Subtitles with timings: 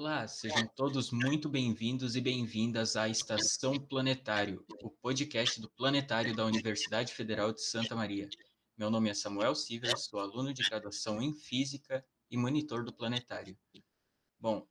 [0.00, 6.46] Olá, sejam todos muito bem-vindos e bem-vindas à Estação Planetário, o podcast do Planetário da
[6.46, 8.28] Universidade Federal de Santa Maria.
[8.76, 13.58] Meu nome é Samuel Silva, sou aluno de graduação em Física e monitor do Planetário.
[14.38, 14.64] Bom,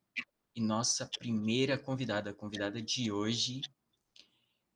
[0.55, 3.59] e nossa primeira convidada, a convidada de hoje,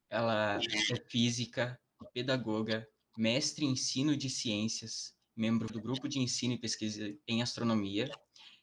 [0.09, 1.79] ela é física,
[2.13, 2.85] pedagoga,
[3.17, 8.11] mestre em ensino de ciências, membro do grupo de ensino e pesquisa em astronomia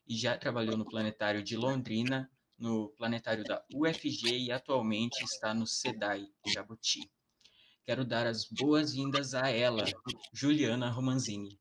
[0.09, 5.67] e já trabalhou no Planetário de Londrina, no Planetário da UFG e atualmente está no
[5.67, 7.11] SEDAI, Jabuti.
[7.85, 9.85] Quero dar as boas-vindas a ela,
[10.33, 11.61] Juliana Romanzini.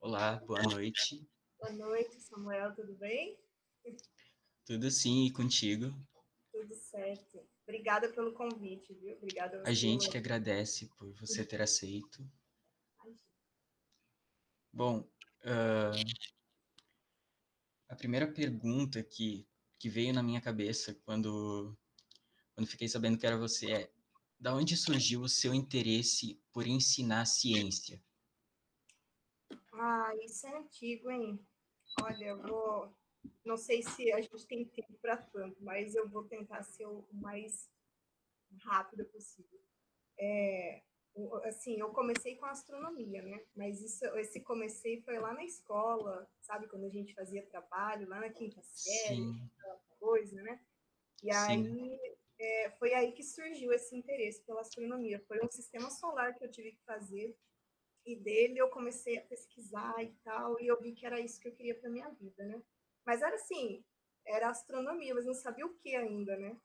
[0.00, 1.26] Olá, boa noite.
[1.58, 3.38] Boa noite, Samuel, tudo bem?
[4.66, 5.92] Tudo sim, e contigo?
[6.52, 7.40] Tudo certo.
[7.62, 9.16] Obrigada pelo convite, viu?
[9.16, 9.62] Obrigada.
[9.64, 12.22] A, a gente que agradece por você ter aceito.
[14.72, 15.00] Bom,
[15.42, 16.37] uh,
[17.88, 19.46] a primeira pergunta que,
[19.78, 21.76] que veio na minha cabeça quando,
[22.54, 23.92] quando fiquei sabendo que era você é:
[24.38, 28.02] da onde surgiu o seu interesse por ensinar ciência?
[29.72, 31.40] Ah, isso é antigo, hein?
[32.02, 32.96] Olha, eu vou.
[33.44, 37.06] Não sei se a gente tem tempo para tanto, mas eu vou tentar ser o
[37.12, 37.70] mais
[38.62, 39.60] rápido possível.
[40.18, 40.82] É,
[41.44, 43.42] assim, eu comecei com astronomia, né?
[43.56, 46.68] Mas isso, esse comecei foi lá na escola, sabe?
[46.68, 49.22] Quando a gente fazia trabalho, lá na quinta série,
[49.56, 50.60] aquela coisa, né?
[51.22, 51.98] E aí,
[52.38, 55.22] é, foi aí que surgiu esse interesse pela astronomia.
[55.26, 57.36] Foi um sistema solar que eu tive que fazer,
[58.06, 61.48] e dele eu comecei a pesquisar e tal, e eu vi que era isso que
[61.48, 62.62] eu queria para minha vida, né?
[63.04, 63.84] Mas era assim,
[64.26, 66.58] era astronomia, mas não sabia o que ainda, né?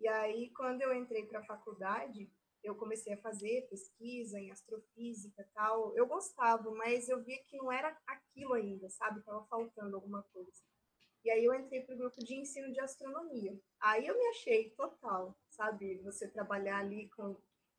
[0.00, 2.30] E aí, quando eu entrei para a faculdade,
[2.64, 5.94] eu comecei a fazer pesquisa em astrofísica tal.
[5.94, 9.20] Eu gostava, mas eu via que não era aquilo ainda, sabe?
[9.20, 10.62] Estava faltando alguma coisa.
[11.22, 13.58] E aí eu entrei para o grupo de ensino de astronomia.
[13.80, 15.98] Aí eu me achei total, sabe?
[15.98, 17.36] Você trabalhar ali com.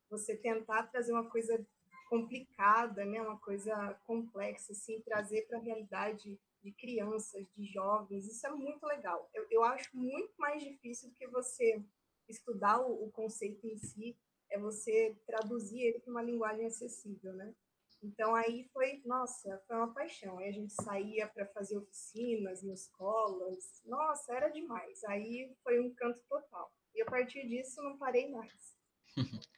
[0.08, 1.64] Você tentar trazer uma coisa
[2.08, 3.20] complicada, né?
[3.20, 8.26] Uma coisa complexa, assim, trazer para a realidade de crianças, de jovens.
[8.26, 9.28] Isso é muito legal.
[9.34, 11.82] Eu, eu acho muito mais difícil do que você
[12.28, 14.16] estudar o, o conceito em si
[14.50, 17.54] é você traduzir ele para uma linguagem acessível, né?
[18.02, 20.38] Então aí foi, nossa, foi uma paixão.
[20.38, 23.82] Aí a gente saía para fazer oficinas em escolas.
[23.84, 25.02] Nossa, era demais.
[25.04, 26.72] Aí foi um canto total.
[26.94, 28.76] E a partir disso não parei mais.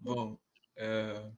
[0.00, 1.36] Bom, uh,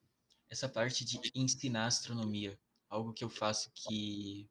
[0.50, 4.50] essa parte de ensinar astronomia, algo que eu faço que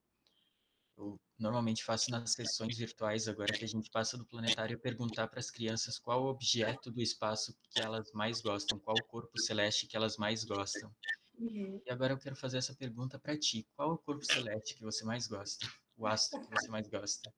[1.01, 5.39] eu normalmente faço nas sessões virtuais agora que a gente passa do planetário perguntar para
[5.39, 9.97] as crianças qual objeto do espaço que elas mais gostam, qual o corpo celeste que
[9.97, 10.94] elas mais gostam.
[11.40, 11.81] Uhum.
[11.84, 13.67] E agora eu quero fazer essa pergunta para ti.
[13.75, 15.66] Qual o corpo celeste que você mais gosta?
[15.97, 17.34] O astro que você mais gosta?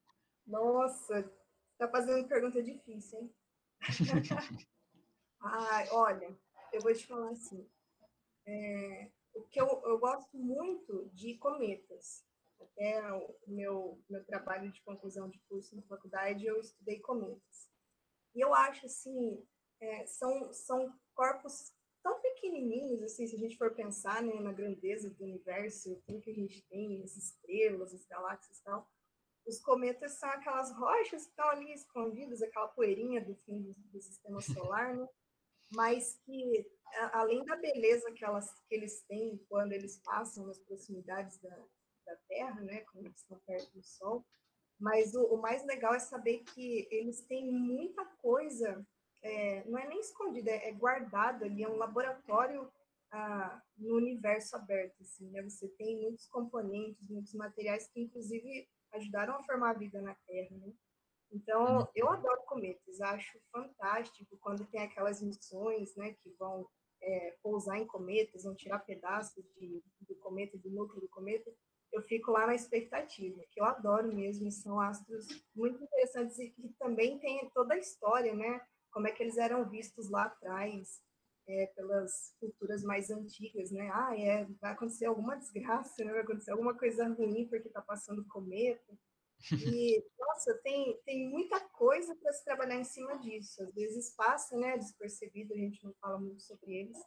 [0.46, 1.32] Nossa,
[1.78, 3.36] tá fazendo pergunta difícil, hein?
[5.42, 6.38] Ai, olha,
[6.74, 7.66] eu vou te falar assim.
[8.46, 12.26] É, o que eu, eu gosto muito de cometas
[12.64, 17.70] até o meu, meu trabalho de conclusão de curso na faculdade, eu estudei cometas.
[18.36, 19.46] E eu acho, assim,
[19.82, 25.10] é, são, são corpos tão pequenininhos, assim, se a gente for pensar né, na grandeza
[25.10, 28.88] do universo, tudo que a gente tem, as estrelas, as galáxias e tal,
[29.46, 34.02] os cometas são aquelas rochas que estão ali escondidas, aquela poeirinha do fim do, do
[34.02, 35.08] sistema solar, né?
[35.76, 36.66] mas que,
[37.12, 41.66] além da beleza que, elas, que eles têm quando eles passam nas proximidades da,
[42.06, 44.26] da Terra, né, quando eles estão perto do Sol,
[44.80, 48.86] mas o, o mais legal é saber que eles têm muita coisa,
[49.22, 52.72] é, não é nem escondida, é, é guardada ali, é um laboratório
[53.12, 59.36] ah, no universo aberto, assim, né, você tem muitos componentes, muitos materiais que, inclusive, ajudaram
[59.36, 60.74] a formar a vida na Terra, né,
[61.34, 61.88] então, uhum.
[61.96, 66.70] eu adoro cometas, acho fantástico quando tem aquelas missões, né, que vão
[67.02, 71.52] é, pousar em cometas, vão tirar pedaços de, do cometa, do núcleo do cometa,
[71.94, 76.68] eu fico lá na expectativa, que eu adoro mesmo, são astros muito interessantes e que
[76.80, 78.60] também tem toda a história, né?
[78.92, 81.02] Como é que eles eram vistos lá atrás,
[81.48, 83.92] é, pelas culturas mais antigas, né?
[83.94, 86.12] Ah, é, vai acontecer alguma desgraça, né?
[86.12, 88.98] Vai acontecer alguma coisa ruim porque está passando cometa.
[89.52, 93.62] E, nossa, tem, tem muita coisa para se trabalhar em cima disso.
[93.62, 96.98] Às vezes passa, né, despercebido, a gente não fala muito sobre eles,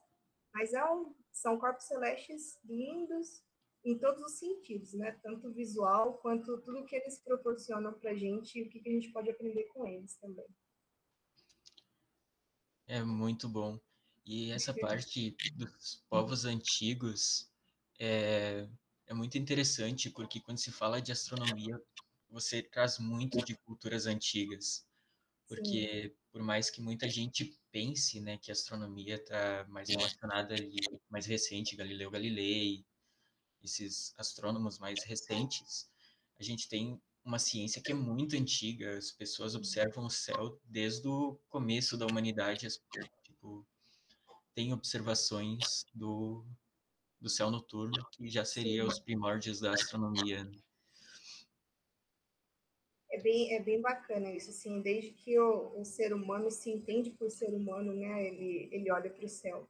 [0.53, 3.43] mas é um, são corpos celestes lindos,
[3.87, 5.13] em todos os sentidos, né?
[5.23, 8.93] Tanto visual quanto tudo que eles proporcionam para a gente e o que, que a
[8.93, 10.47] gente pode aprender com eles também.
[12.89, 13.79] É muito bom.
[14.25, 17.49] E essa parte dos povos antigos
[17.97, 18.69] é,
[19.07, 21.81] é muito interessante, porque quando se fala de astronomia,
[22.29, 24.85] você traz muito de culturas antigas,
[25.47, 26.17] porque Sim.
[26.33, 30.75] por mais que muita gente pense, né, que a astronomia está mais relacionada ali,
[31.09, 32.85] mais recente, Galileu Galilei,
[33.63, 35.89] esses astrônomos mais recentes,
[36.39, 41.09] a gente tem uma ciência que é muito antiga, as pessoas observam o céu desde
[41.09, 42.69] o começo da humanidade,
[43.25, 43.67] tipo,
[44.55, 46.47] tem observações do,
[47.21, 50.45] do céu noturno, que já seria os primórdios da astronomia.
[50.45, 50.57] Né?
[53.11, 57.11] É bem, é bem bacana isso, assim, desde que o, o ser humano se entende
[57.11, 59.69] por ser humano, né, ele, ele olha para o céu.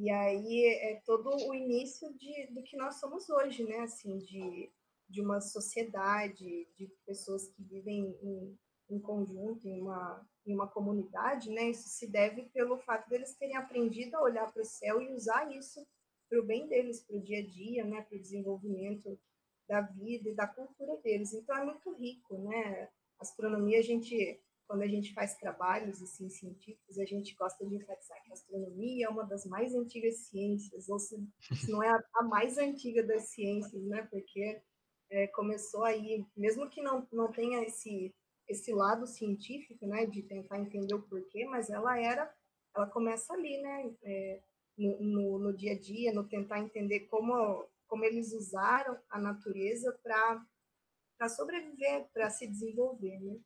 [0.00, 4.72] E aí é todo o início de, do que nós somos hoje, né, assim, de,
[5.06, 8.58] de uma sociedade, de pessoas que vivem em,
[8.88, 13.56] em conjunto, em uma, em uma comunidade, né, isso se deve pelo fato deles terem
[13.56, 15.86] aprendido a olhar para o céu e usar isso
[16.30, 19.20] para o bem deles, para o dia a dia, né, para o desenvolvimento
[19.68, 21.34] da vida e da cultura deles.
[21.34, 22.88] Então é muito rico, né?
[23.20, 28.22] astronomia, a gente, quando a gente faz trabalhos assim científicos, a gente gosta de enfatizar
[28.22, 31.16] que a astronomia é uma das mais antigas ciências, ou se,
[31.56, 34.06] se não é a, a, mais antiga das ciências, né?
[34.08, 34.62] Porque
[35.10, 38.14] é, começou aí, mesmo que não, não tenha esse
[38.46, 42.32] esse lado científico, né, de tentar entender o porquê, mas ela era,
[42.74, 44.42] ela começa ali, né, é,
[44.76, 49.92] no, no, no, dia a dia, no tentar entender como como eles usaram a natureza
[50.00, 53.36] para sobreviver, para se desenvolver, né?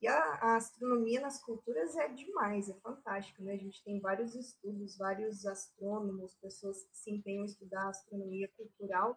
[0.00, 3.54] E a, a, astronomia nas culturas é demais, é fantástico, né?
[3.54, 9.16] A gente tem vários estudos, vários astrônomos, pessoas que se empenham em estudar astronomia cultural,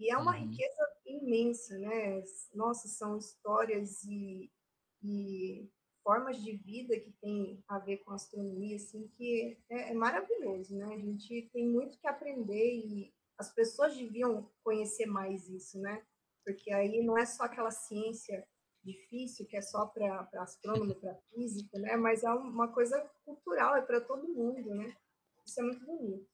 [0.00, 0.48] e é uma uhum.
[0.48, 2.24] riqueza imensa, né?
[2.54, 4.50] Nossa, são histórias e,
[5.02, 5.70] e
[6.02, 10.86] formas de vida que tem a ver com astronomia, assim, que é, é maravilhoso, né?
[10.94, 16.02] A gente tem muito que aprender e as pessoas deviam conhecer mais isso, né?
[16.46, 18.48] Porque aí não é só aquela ciência
[18.82, 21.96] difícil que é só para astrônomo, para físico, né?
[21.96, 24.96] Mas é uma coisa cultural, é para todo mundo, né?
[25.44, 26.28] Isso é muito bonito.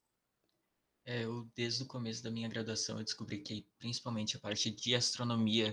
[1.04, 4.94] É, eu, desde o começo da minha graduação, eu descobri que principalmente a parte de
[4.94, 5.72] astronomia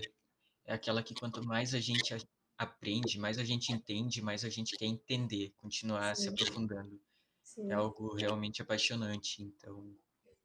[0.64, 2.14] é aquela que quanto mais a gente
[2.56, 6.22] aprende, mais a gente entende, mais a gente quer entender, continuar Sim.
[6.22, 7.00] se aprofundando.
[7.42, 7.70] Sim.
[7.70, 9.96] É algo realmente apaixonante, então...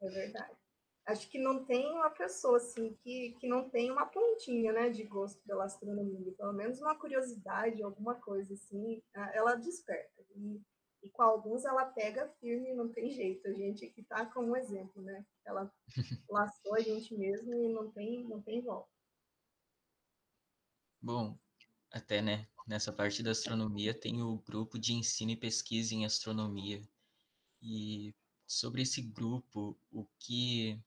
[0.01, 0.57] É verdade
[1.09, 5.03] acho que não tem uma pessoa assim que, que não tem uma pontinha né, de
[5.03, 9.01] gosto pela astronomia, pelo menos uma curiosidade, alguma coisa assim,
[9.33, 10.23] ela desperta.
[10.35, 10.61] E,
[11.01, 13.47] e com alguns ela pega firme, não tem jeito.
[13.47, 15.25] A gente aqui está como exemplo, né?
[15.45, 15.73] Ela
[16.29, 18.89] laçou a gente mesmo e não tem, não tem volta.
[21.01, 21.37] Bom,
[21.91, 26.81] até né, nessa parte da astronomia tem o grupo de ensino e pesquisa em astronomia.
[27.61, 28.13] E
[28.45, 30.79] sobre esse grupo, o que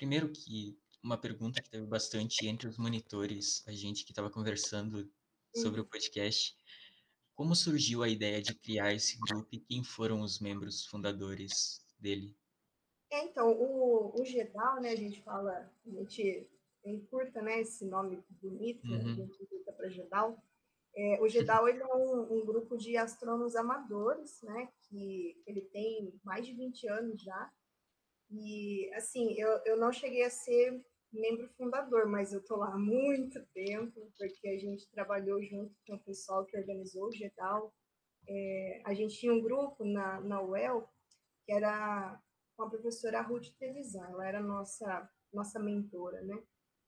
[0.00, 5.06] Primeiro que uma pergunta que teve bastante entre os monitores, a gente que estava conversando
[5.54, 6.56] sobre o podcast,
[7.34, 12.34] como surgiu a ideia de criar esse grupo e quem foram os membros fundadores dele?
[13.12, 16.48] É, então, o, o GEDAL, né, a gente fala, a gente
[16.82, 18.94] encurta, né, esse nome bonito, uhum.
[18.94, 20.42] a gente encurta para GEDAL.
[20.96, 26.18] É, o GEDAL ele é um, um, grupo de astrônomos amadores, né, que ele tem
[26.24, 27.52] mais de 20 anos já,
[28.30, 30.80] e, assim, eu, eu não cheguei a ser
[31.12, 35.94] membro fundador, mas eu estou lá há muito tempo, porque a gente trabalhou junto com
[35.94, 37.74] o pessoal que organizou o GEDAL.
[38.28, 40.88] É, a gente tinha um grupo na, na UEL,
[41.44, 42.20] que era
[42.56, 46.40] com a professora Ruth Trevisan, ela era nossa, nossa mentora, né?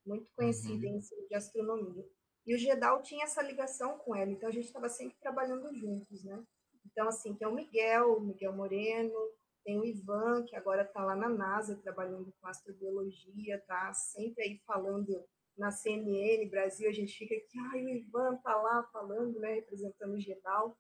[0.06, 0.94] Muito conhecida uhum.
[0.94, 2.04] em ensino de astronomia.
[2.46, 6.25] E o GEDAL tinha essa ligação com ela, então a gente estava sempre trabalhando juntos,
[6.25, 6.44] né?
[6.87, 9.14] Então, assim, tem o Miguel, o Miguel Moreno,
[9.64, 14.62] tem o Ivan, que agora está lá na NASA, trabalhando com astrobiologia, tá sempre aí
[14.66, 15.25] falando
[15.57, 20.14] na CNN Brasil, a gente fica aqui, ai, o Ivan está lá falando, né, representando
[20.14, 20.76] o GEDAL.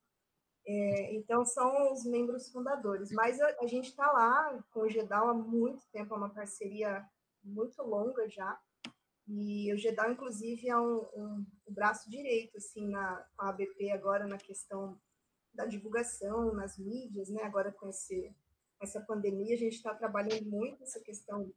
[0.66, 3.10] É, então, são os membros fundadores.
[3.12, 7.04] Mas a, a gente está lá com o GEDAL há muito tempo, é uma parceria
[7.42, 8.58] muito longa já.
[9.28, 14.26] E o GEDAL, inclusive, é um, um, um braço direito, assim, na, a ABP agora
[14.26, 14.98] na questão
[15.54, 18.34] da divulgação nas mídias, né, agora com esse
[18.82, 21.52] essa pandemia, a gente está trabalhando muito essa questão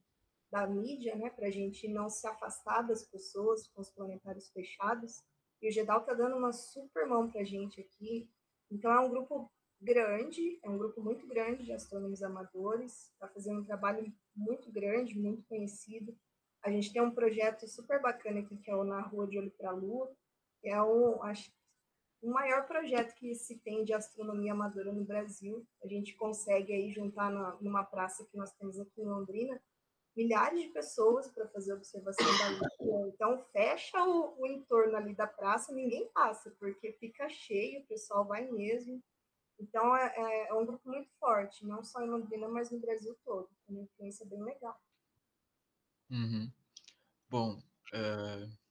[0.51, 5.24] da mídia, né, para a gente não se afastar das pessoas com os planetários fechados.
[5.62, 8.29] E o GEDAL está dando uma super mão para a gente aqui.
[8.72, 9.51] Então, é um grupo
[9.82, 15.17] grande, é um grupo muito grande de astrônomos amadores, está fazendo um trabalho muito grande,
[15.17, 16.15] muito conhecido.
[16.63, 19.51] A gente tem um projeto super bacana aqui, que é o Na Rua de Olho
[19.51, 20.12] para a Lua,
[20.62, 21.51] que é um, acho
[22.25, 25.65] o maior projeto que se tem de astronomia amadora no Brasil.
[25.84, 29.62] A gente consegue aí juntar na, numa praça que nós temos aqui em Londrina
[30.15, 33.10] milhares de pessoas para fazer observação da lua.
[33.10, 38.25] Então, fecha o, o, entorno ali da praça, ninguém passa, porque fica cheio, o pessoal
[38.25, 39.03] vai mesmo.
[39.60, 43.15] Então, é, é, é um grupo muito forte, não só em Londrina, mas no Brasil
[43.25, 43.50] todo.
[43.67, 44.79] Uma influência bem legal.
[46.10, 46.50] Uhum.
[47.29, 47.58] Bom,
[47.94, 48.64] uh,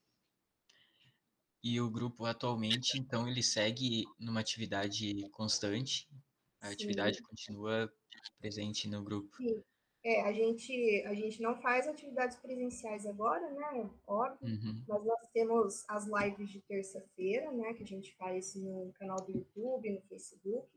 [1.64, 6.06] e o grupo atualmente, então, ele segue numa atividade constante?
[6.60, 6.74] A Sim.
[6.74, 7.90] atividade continua
[8.38, 9.34] presente no grupo?
[9.38, 9.62] Sim.
[10.04, 13.90] É, a gente, a gente não faz atividades presenciais agora, né?
[14.06, 14.84] Óbvio, uhum.
[14.86, 17.72] mas nós temos as lives de terça-feira, né?
[17.72, 20.68] Que a gente faz no canal do YouTube, no Facebook.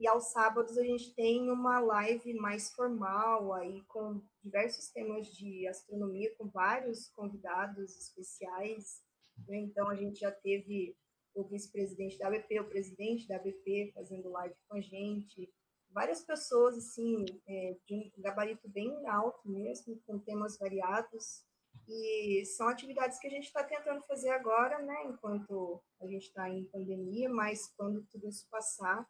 [0.00, 5.68] E aos sábados a gente tem uma live mais formal, aí com diversos temas de
[5.68, 9.00] astronomia, com vários convidados especiais.
[9.46, 9.58] Né?
[9.58, 10.96] Então a gente já teve
[11.34, 15.52] o vice-presidente da ABP, o presidente da ABP fazendo live com a gente,
[15.90, 21.44] várias pessoas, assim, é, de um gabarito bem alto mesmo, com temas variados.
[21.88, 26.48] E são atividades que a gente está tentando fazer agora, né, enquanto a gente está
[26.48, 29.06] em pandemia, mas quando tudo isso passar,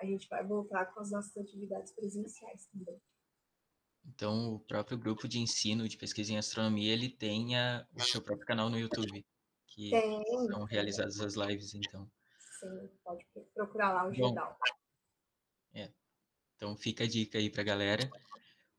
[0.00, 3.00] a gente vai voltar com as nossas atividades presenciais também.
[4.06, 8.20] Então, o próprio grupo de ensino de pesquisa em astronomia, ele tem a, o seu
[8.22, 9.24] próprio canal no YouTube,
[9.74, 12.08] que tem, são realizadas as lives, então.
[12.60, 14.34] Sim, pode procurar lá o Bom,
[15.74, 15.90] É,
[16.56, 18.08] então fica a dica aí para a galera.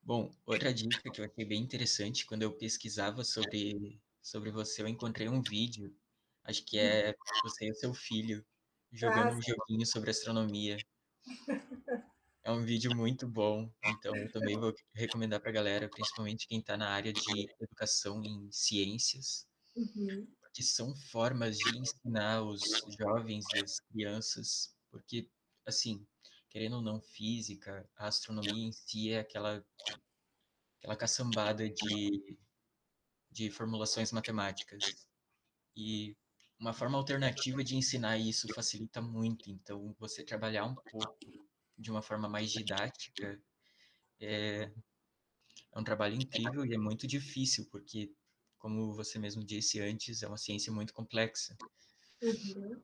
[0.02, 4.88] Bom, outra dica que eu achei bem interessante, quando eu pesquisava sobre, sobre você, eu
[4.88, 5.94] encontrei um vídeo,
[6.44, 8.46] acho que é você e o seu filho,
[8.92, 10.78] jogando um joguinho sobre astronomia.
[12.44, 16.60] É um vídeo muito bom, então eu também vou recomendar para a galera, principalmente quem
[16.60, 20.28] está na área de educação em ciências, uhum.
[20.56, 22.62] Porque são formas de ensinar os
[22.98, 25.30] jovens as crianças, porque,
[25.66, 26.08] assim,
[26.50, 29.62] querendo ou não, física, a astronomia em si é aquela,
[30.80, 32.38] aquela caçambada de,
[33.30, 35.06] de formulações matemáticas.
[35.76, 36.16] E
[36.58, 39.52] uma forma alternativa de ensinar isso facilita muito.
[39.52, 41.20] Então, você trabalhar um pouco
[41.78, 43.38] de uma forma mais didática
[44.22, 44.72] é,
[45.74, 48.16] é um trabalho incrível e é muito difícil, porque,
[48.66, 51.56] como você mesmo disse antes, é uma ciência muito complexa.
[52.20, 52.82] Uhum.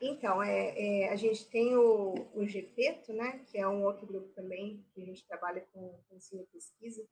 [0.00, 4.26] Então, é, é, a gente tem o, o GPETO, né, que é um outro grupo
[4.34, 7.06] também, que a gente trabalha com, com ensino e pesquisa.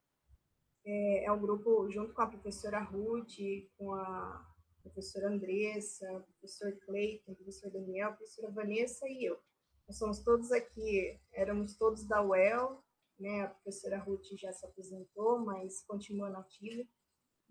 [0.85, 3.37] É, é um grupo junto com a professora Ruth,
[3.77, 9.39] com a professora Andressa, o professor Cleiton, o professor Daniel, a professora Vanessa e eu.
[9.87, 12.83] Nós somos todos aqui, éramos todos da UEL,
[13.17, 16.83] né, a professora Ruth já se apresentou, mas continua nativa.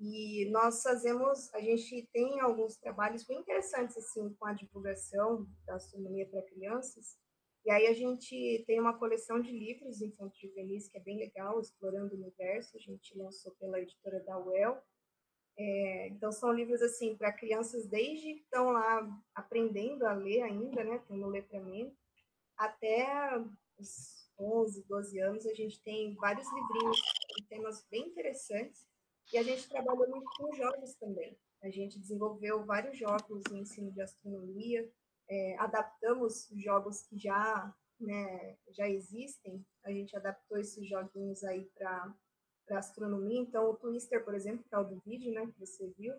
[0.05, 5.77] E nós fazemos, a gente tem alguns trabalhos bem interessantes assim com a divulgação da
[5.77, 7.17] astronomia para crianças.
[7.65, 11.61] E aí a gente tem uma coleção de livros infantis juvenis que é bem legal,
[11.61, 12.77] explorando o universo.
[12.77, 14.83] A gente lançou pela editora da UEL.
[15.57, 20.83] É, então são livros assim para crianças desde que estão lá aprendendo a ler ainda,
[20.83, 21.97] né, tendo letramento,
[22.57, 23.07] até
[23.79, 25.47] os 11, 12 anos.
[25.47, 28.91] A gente tem vários livrinhos com temas bem interessantes
[29.33, 31.37] e a gente trabalhou muito com jogos também.
[31.63, 34.91] A gente desenvolveu vários jogos em ensino de astronomia,
[35.29, 42.15] é, adaptamos jogos que já, né, já existem, a gente adaptou esses joguinhos aí para
[42.71, 43.41] astronomia.
[43.41, 46.15] Então, o Twister, por exemplo, que é o do vídeo, né, que você viu,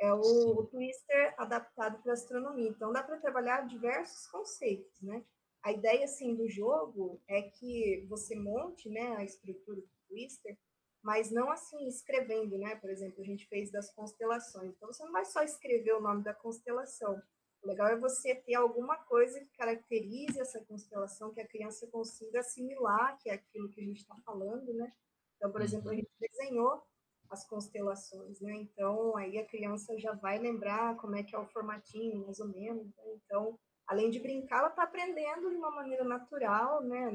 [0.00, 2.68] é o, o Twister adaptado para astronomia.
[2.68, 5.24] Então, dá para trabalhar diversos conceitos, né?
[5.62, 10.56] A ideia, assim, do jogo é que você monte, né, a estrutura do Twister
[11.02, 12.76] mas não assim escrevendo, né?
[12.76, 14.74] Por exemplo, a gente fez das constelações.
[14.74, 17.20] Então, você não vai só escrever o nome da constelação.
[17.62, 22.40] O legal é você ter alguma coisa que caracterize essa constelação, que a criança consiga
[22.40, 24.92] assimilar, que é aquilo que a gente está falando, né?
[25.36, 25.98] Então, por exemplo, a uhum.
[25.98, 26.82] gente desenhou
[27.30, 28.54] as constelações, né?
[28.54, 32.48] Então, aí a criança já vai lembrar como é que é o formatinho, mais ou
[32.48, 32.86] menos.
[32.86, 33.02] Né?
[33.24, 37.10] Então, além de brincar, ela está aprendendo de uma maneira natural, né?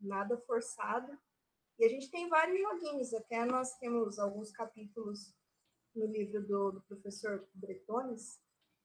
[0.00, 1.18] Nada forçado.
[1.78, 5.34] E a gente tem vários joguinhos, até nós temos alguns capítulos
[5.94, 8.38] no livro do, do professor Bretones,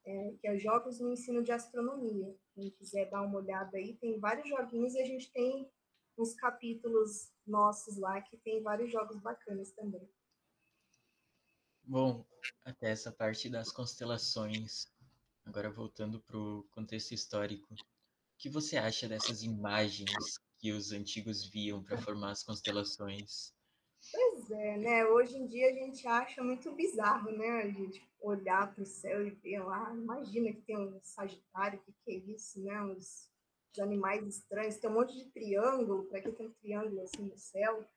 [0.05, 2.35] é, que é Jogos no Ensino de Astronomia.
[2.55, 5.69] Quem quiser dar uma olhada aí, tem vários joguinhos e a gente tem
[6.17, 10.09] uns capítulos nossos lá que tem vários jogos bacanas também.
[11.83, 12.25] Bom,
[12.63, 14.87] até essa parte das constelações,
[15.45, 17.77] agora voltando para o contexto histórico, o
[18.37, 23.53] que você acha dessas imagens que os antigos viam para formar as constelações.
[24.11, 25.05] Pois é, né?
[25.05, 27.63] Hoje em dia a gente acha muito bizarro, né?
[27.63, 31.83] A gente olhar para o céu e ver lá, imagina que tem um Sagitário, o
[31.83, 32.81] que, que é isso, né?
[32.83, 33.29] Os,
[33.71, 37.37] os animais estranhos, tem um monte de triângulo, para que tem um triângulo assim no
[37.37, 37.87] céu?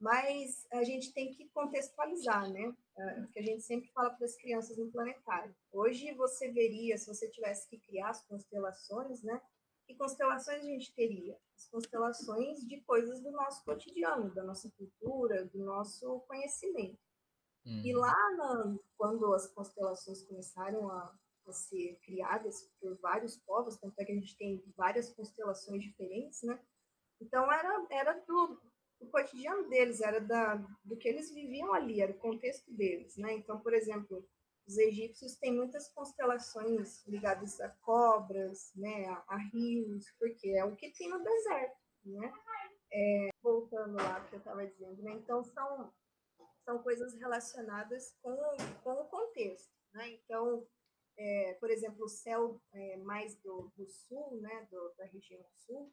[0.00, 2.74] mas a gente tem que contextualizar, né?
[2.96, 5.54] É, que a gente sempre fala para as crianças no planetário.
[5.70, 9.40] Hoje você veria, se você tivesse que criar as constelações, né?
[9.90, 11.36] Que constelações a gente teria?
[11.56, 16.96] As constelações de coisas do nosso cotidiano, da nossa cultura, do nosso conhecimento.
[17.66, 17.82] Uhum.
[17.84, 21.12] E lá, na, quando as constelações começaram a,
[21.44, 26.40] a, ser criadas por vários povos, tanto é que a gente tem várias constelações diferentes,
[26.44, 26.62] né?
[27.20, 28.60] Então, era, era do,
[29.00, 30.54] do cotidiano deles, era da,
[30.84, 33.34] do que eles viviam ali, era o contexto deles, né?
[33.34, 34.24] Então, por exemplo,
[34.70, 40.76] os egípcios têm muitas constelações ligadas a cobras, né, a, a rios, porque é o
[40.76, 42.32] que tem no deserto, né?
[42.92, 45.12] É, voltando lá que eu estava dizendo, né?
[45.12, 45.92] Então, são
[46.64, 48.36] são coisas relacionadas com,
[48.84, 50.08] com o contexto, né?
[50.10, 50.64] Então,
[51.18, 55.92] é, por exemplo, o céu é, mais do, do sul, né, do, da região sul,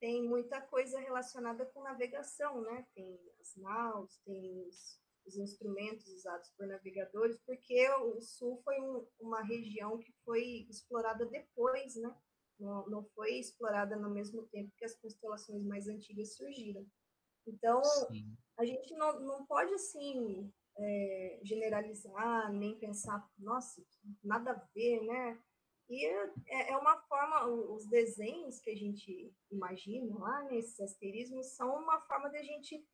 [0.00, 2.86] tem muita coisa relacionada com navegação, né?
[2.92, 9.06] Tem as naus, tem os, os instrumentos usados por navegadores, porque o sul foi um,
[9.20, 12.16] uma região que foi explorada depois, né?
[12.58, 16.86] Não, não foi explorada no mesmo tempo que as constelações mais antigas surgiram.
[17.46, 18.36] Então, Sim.
[18.58, 23.82] a gente não, não pode, assim, é, generalizar, nem pensar, nossa,
[24.22, 25.38] nada a ver, né?
[25.88, 31.76] E é, é uma forma, os desenhos que a gente imagina lá, nesses asterismos, são
[31.76, 32.84] uma forma de a gente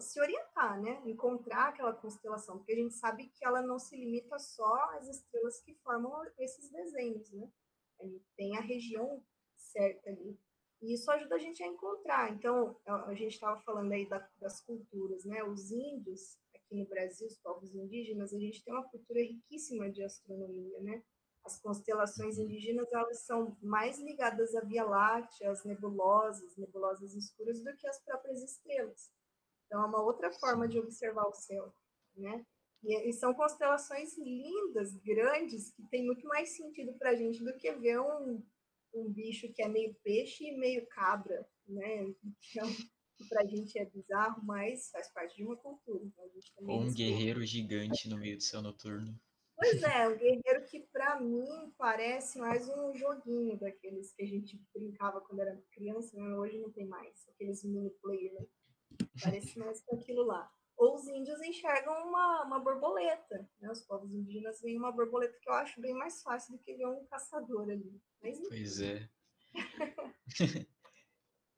[0.00, 1.02] se orientar, né?
[1.04, 5.60] Encontrar aquela constelação, porque a gente sabe que ela não se limita só às estrelas
[5.60, 7.50] que formam esses desenhos, né?
[8.36, 9.22] Tem a região
[9.56, 10.38] certa ali.
[10.80, 12.32] E isso ajuda a gente a encontrar.
[12.32, 15.42] Então, a gente estava falando aí da, das culturas, né?
[15.42, 20.02] Os índios, aqui no Brasil, os povos indígenas, a gente tem uma cultura riquíssima de
[20.02, 21.02] astronomia, né?
[21.44, 27.74] As constelações indígenas, elas são mais ligadas à Via Láctea, às nebulosas, nebulosas escuras, do
[27.76, 29.10] que as próprias estrelas.
[29.68, 31.72] Então, é uma outra forma de observar o céu,
[32.16, 32.44] né?
[32.82, 37.56] E, e são constelações lindas, grandes, que tem muito mais sentido para a gente do
[37.56, 38.42] que ver um
[38.94, 42.14] um bicho que é meio peixe e meio cabra, né?
[42.50, 42.66] Então,
[43.28, 46.04] para a gente é bizarro, mas faz parte de uma cultura.
[46.04, 46.24] Então
[46.66, 49.18] Ou um guerreiro gigante no meio do céu noturno.
[49.56, 54.60] Pois é, um guerreiro que para mim parece mais um joguinho daqueles que a gente
[54.72, 56.32] brincava quando era criança, né?
[56.36, 58.46] hoje não tem mais, aqueles mini player, né?
[59.22, 60.50] Parece mais com aquilo lá.
[60.76, 63.70] Ou os índios enxergam uma, uma borboleta, né?
[63.70, 66.86] Os povos indígenas veem uma borboleta que eu acho bem mais fácil do que ver
[66.86, 68.00] um caçador ali.
[68.22, 69.08] Mas, pois é.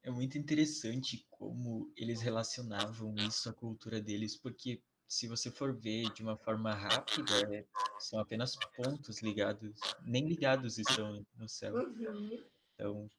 [0.03, 6.11] é muito interessante como eles relacionavam isso à cultura deles, porque se você for ver
[6.15, 7.67] de uma forma rápida, é,
[7.99, 11.75] são apenas pontos ligados, nem ligados estão no céu.
[11.75, 12.43] Uhum.
[12.75, 13.11] Então,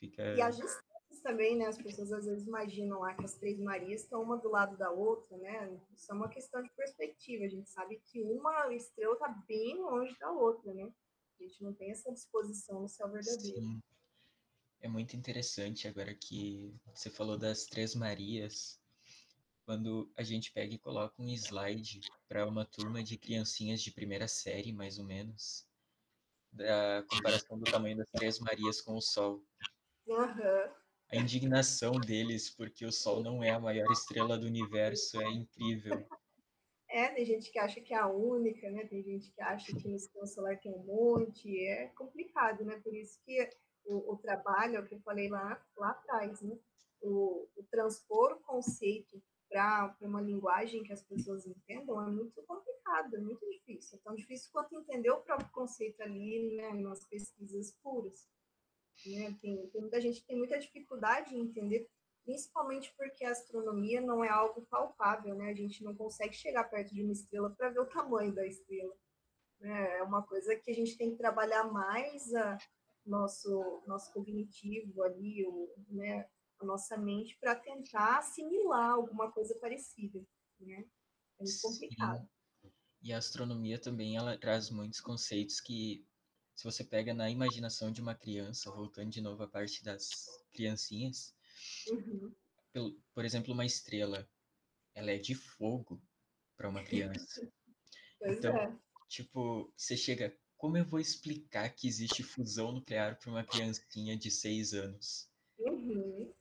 [0.00, 0.22] fica.
[0.22, 0.87] E distâncias
[1.20, 1.66] também, né?
[1.66, 4.90] As pessoas às vezes imaginam lá que as três Marias estão uma do lado da
[4.90, 5.78] outra, né?
[5.94, 7.44] Isso é uma questão de perspectiva.
[7.44, 10.92] A gente sabe que uma estrela está bem longe da outra, né?
[11.40, 13.60] A gente não tem essa disposição no céu verdadeiro.
[13.60, 13.80] Sim.
[14.80, 18.80] É muito interessante agora que você falou das Três Marias.
[19.64, 24.26] Quando a gente pega e coloca um slide para uma turma de criancinhas de primeira
[24.26, 25.66] série, mais ou menos,
[26.52, 29.44] da comparação do tamanho das Três Marias com o Sol.
[30.06, 30.77] Uhum.
[31.10, 36.06] A indignação deles porque o Sol não é a maior estrela do universo é incrível.
[36.90, 38.86] É, tem gente que acha que é a única, né?
[38.86, 41.48] Tem gente que acha que no sistema solar tem um monte.
[41.66, 42.80] É complicado, né?
[42.82, 43.48] Por isso que
[43.84, 46.58] o, o trabalho, é o que eu falei lá, lá atrás, né?
[47.00, 53.16] O, o transpor o conceito para uma linguagem que as pessoas entendam é muito complicado,
[53.16, 53.98] é muito difícil.
[53.98, 56.72] É tão difícil quanto entender o próprio conceito ali, né?
[56.74, 58.26] Nas pesquisas puras.
[59.06, 59.36] Né?
[59.40, 61.88] Tem, tem muita gente tem muita dificuldade em entender
[62.24, 65.50] principalmente porque a astronomia não é algo palpável, né?
[65.50, 68.94] A gente não consegue chegar perto de uma estrela para ver o tamanho da estrela.
[69.58, 69.98] Né?
[69.98, 72.58] É uma coisa que a gente tem que trabalhar mais a
[73.06, 76.28] nosso nosso cognitivo ali, o, né?
[76.60, 80.20] A nossa mente para tentar assimilar alguma coisa parecida,
[80.60, 80.84] né?
[81.38, 82.28] É muito complicado.
[82.60, 82.72] Sim.
[83.00, 86.04] E a astronomia também ela traz muitos conceitos que
[86.58, 90.10] se você pega na imaginação de uma criança, voltando de novo à parte das
[90.52, 91.32] criancinhas,
[91.88, 92.34] Uhum.
[92.72, 94.28] Por, por exemplo, uma estrela,
[94.92, 96.02] ela é de fogo
[96.56, 97.52] para uma criança.
[98.22, 98.76] então, é.
[99.08, 104.30] tipo, você chega, como eu vou explicar que existe fusão nuclear para uma criancinha de
[104.30, 105.30] seis anos?
[105.58, 106.34] Uhum.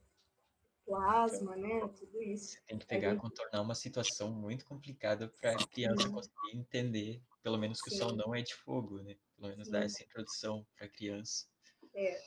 [0.83, 1.93] Plasma, então, né?
[1.93, 2.53] Tudo isso.
[2.53, 7.57] Você tem que pegar, contornar uma situação muito complicada para a criança conseguir entender, pelo
[7.57, 7.97] menos que Sim.
[7.97, 9.17] o Sol não é de fogo, né?
[9.37, 9.71] Pelo menos Sim.
[9.71, 11.45] dar essa introdução para a criança.
[11.93, 12.19] É,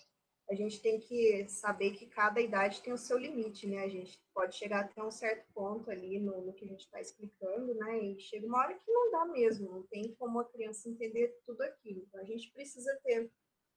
[0.50, 3.84] a gente tem que saber que cada idade tem o seu limite, né?
[3.84, 7.00] A gente pode chegar até um certo ponto ali no, no que a gente está
[7.00, 7.98] explicando, né?
[8.02, 11.62] E chega uma hora que não dá mesmo, não tem como a criança entender tudo
[11.62, 12.00] aquilo.
[12.00, 13.30] Então, a gente precisa ter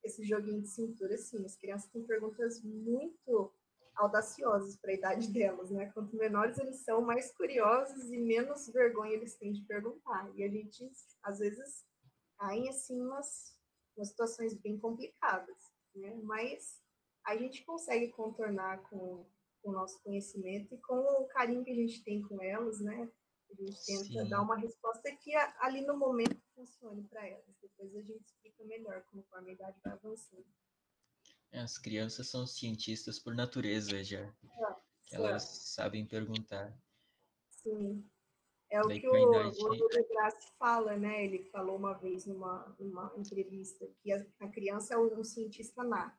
[0.03, 1.45] esse joguinho de cintura, sim.
[1.45, 3.53] As crianças têm perguntas muito
[3.95, 5.91] audaciosas para a idade delas, né?
[5.93, 10.31] Quanto menores eles são, mais curiosos e menos vergonha eles têm de perguntar.
[10.35, 10.89] E a gente,
[11.21, 11.85] às vezes,
[12.51, 13.55] em assim, umas,
[13.95, 16.15] umas situações bem complicadas né?
[16.23, 16.81] Mas
[17.25, 19.25] a gente consegue contornar com,
[19.61, 23.09] com, o nosso conhecimento e com o carinho que a gente tem com elas, né?
[23.49, 24.29] A gente tenta Sim.
[24.29, 27.55] dar uma resposta que ali no momento funcione para elas.
[27.61, 30.45] Depois a gente explica melhor conforme a idade vai avançando.
[31.51, 34.21] É, as crianças são cientistas por natureza já.
[34.21, 36.75] É, elas sabem perguntar.
[37.51, 38.09] Sim.
[38.73, 39.63] É o que o, idade...
[39.63, 41.25] o Degrassi fala, né?
[41.25, 46.17] Ele falou uma vez numa, numa entrevista que a, a criança é um cientista nato.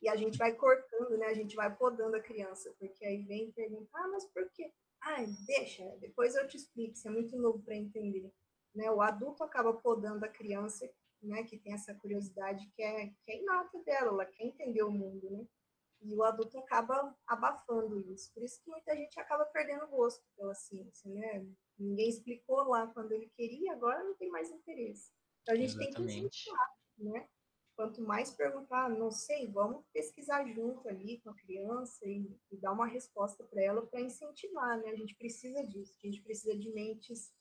[0.00, 1.26] E a gente vai cortando, né?
[1.26, 4.72] A gente vai podando a criança, porque aí vem perguntar, ah, mas por quê?
[5.02, 8.32] Ah, deixa, depois eu te explico, isso é muito novo para entender.
[8.74, 8.90] Né?
[8.90, 10.90] O adulto acaba podando a criança,
[11.22, 14.90] né, que tem essa curiosidade que é, que é inata dela, ela quer entender o
[14.90, 15.46] mundo, né?
[16.02, 18.32] E o adulto acaba abafando isso.
[18.32, 21.46] Por isso que muita gente acaba perdendo gosto pela ciência, né?
[21.78, 25.12] Ninguém explicou lá quando ele queria, agora não tem mais interesse.
[25.42, 25.94] Então a gente Exatamente.
[25.94, 27.28] tem que incentivar, né?
[27.76, 32.72] Quanto mais perguntar, não sei, vamos pesquisar junto ali com a criança e, e dar
[32.72, 34.90] uma resposta para ela para incentivar, né?
[34.90, 37.32] A gente precisa disso, a gente precisa de mentes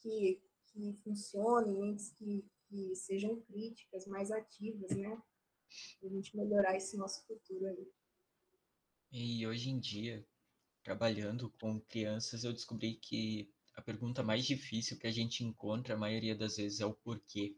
[0.00, 5.20] que, que funcionem, mentes que, que sejam críticas, mais ativas, né?
[5.98, 7.92] Para a gente melhorar esse nosso futuro aí.
[9.12, 10.24] E hoje em dia,
[10.84, 15.98] trabalhando com crianças, eu descobri que a pergunta mais difícil que a gente encontra a
[15.98, 17.56] maioria das vezes é o porquê.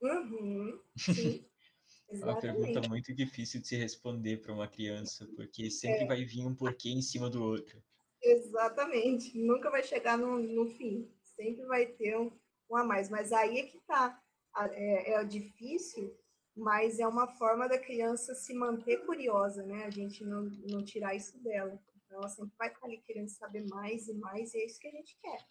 [0.00, 1.44] Uhum, sim.
[2.10, 6.06] é uma pergunta muito difícil de se responder para uma criança, porque sempre é.
[6.06, 7.82] vai vir um porquê em cima do outro.
[8.22, 9.36] Exatamente.
[9.38, 11.10] Nunca vai chegar no, no fim.
[11.22, 12.32] Sempre vai ter um,
[12.70, 13.10] um a mais.
[13.10, 14.18] Mas aí é que está.
[14.56, 16.16] É, é difícil
[16.56, 19.84] mas é uma forma da criança se manter curiosa, né?
[19.84, 21.80] A gente não, não tirar isso dela.
[21.96, 24.88] Então, ela sempre vai estar ali querendo saber mais e mais, e é isso que
[24.88, 25.48] a gente quer.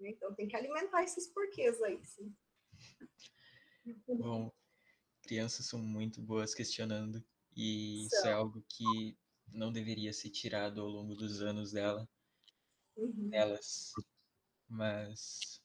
[0.00, 0.10] Né?
[0.10, 2.34] Então, tem que alimentar esses porquês aí, sim.
[4.08, 4.52] Bom,
[5.22, 7.24] crianças são muito boas questionando,
[7.56, 9.16] e isso é algo que
[9.48, 12.08] não deveria ser tirado ao longo dos anos dela,
[12.96, 13.30] uhum.
[13.30, 13.92] delas.
[14.68, 15.62] Mas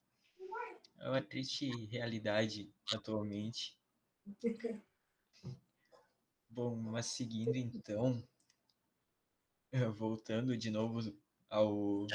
[1.00, 3.79] é uma triste realidade atualmente
[6.50, 8.24] Bom, mas seguindo então,
[9.96, 11.00] voltando de novo
[11.50, 12.08] ao.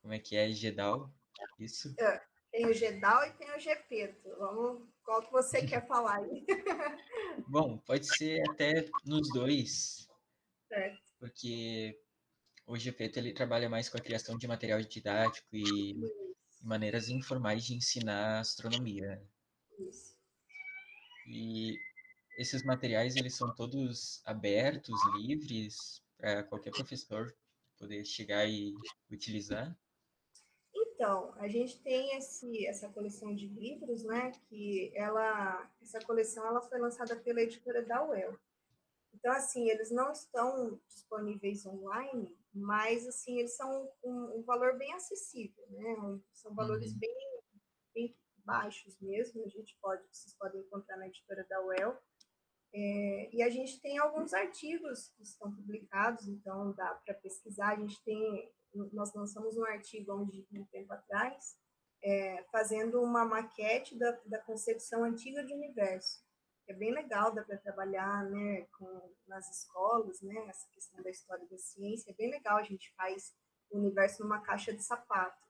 [0.00, 0.50] Como é que é?
[0.50, 1.12] Gedal?
[1.58, 1.94] Isso?
[1.98, 4.28] É, tem o Gedal e tem o Gepeto.
[4.38, 6.46] Vamos, qual que você quer falar aí?
[7.48, 10.08] Bom, pode ser até nos dois.
[10.68, 11.02] Certo.
[11.18, 12.00] Porque
[12.66, 17.64] o Gepeto ele trabalha mais com a criação de material didático e, e maneiras informais
[17.64, 19.22] de ensinar astronomia.
[19.78, 20.17] Isso.
[21.28, 21.78] E
[22.38, 27.34] esses materiais, eles são todos abertos, livres, para qualquer professor
[27.78, 28.74] poder chegar e
[29.10, 29.76] utilizar?
[30.74, 36.60] Então, a gente tem esse, essa coleção de livros, né, que ela, essa coleção ela
[36.60, 38.36] foi lançada pela editora da UEL.
[39.14, 44.92] Então, assim, eles não estão disponíveis online, mas, assim, eles são um, um valor bem
[44.92, 46.98] acessível, né, são valores uhum.
[46.98, 47.40] bem,
[47.94, 48.16] bem
[48.48, 51.98] baixos mesmo, a gente pode, vocês podem encontrar na editora da UEL.
[52.74, 57.74] É, e a gente tem alguns artigos que estão publicados, então dá para pesquisar.
[57.74, 58.50] A gente tem,
[58.92, 60.28] nós lançamos um artigo há um,
[60.72, 61.58] tempo atrás,
[62.02, 66.26] é, fazendo uma maquete da, da concepção antiga de universo.
[66.66, 71.46] É bem legal, dá para trabalhar né, com, nas escolas, né, essa questão da história
[71.50, 72.10] da ciência.
[72.10, 73.34] É bem legal, a gente faz
[73.70, 75.47] o universo numa caixa de sapato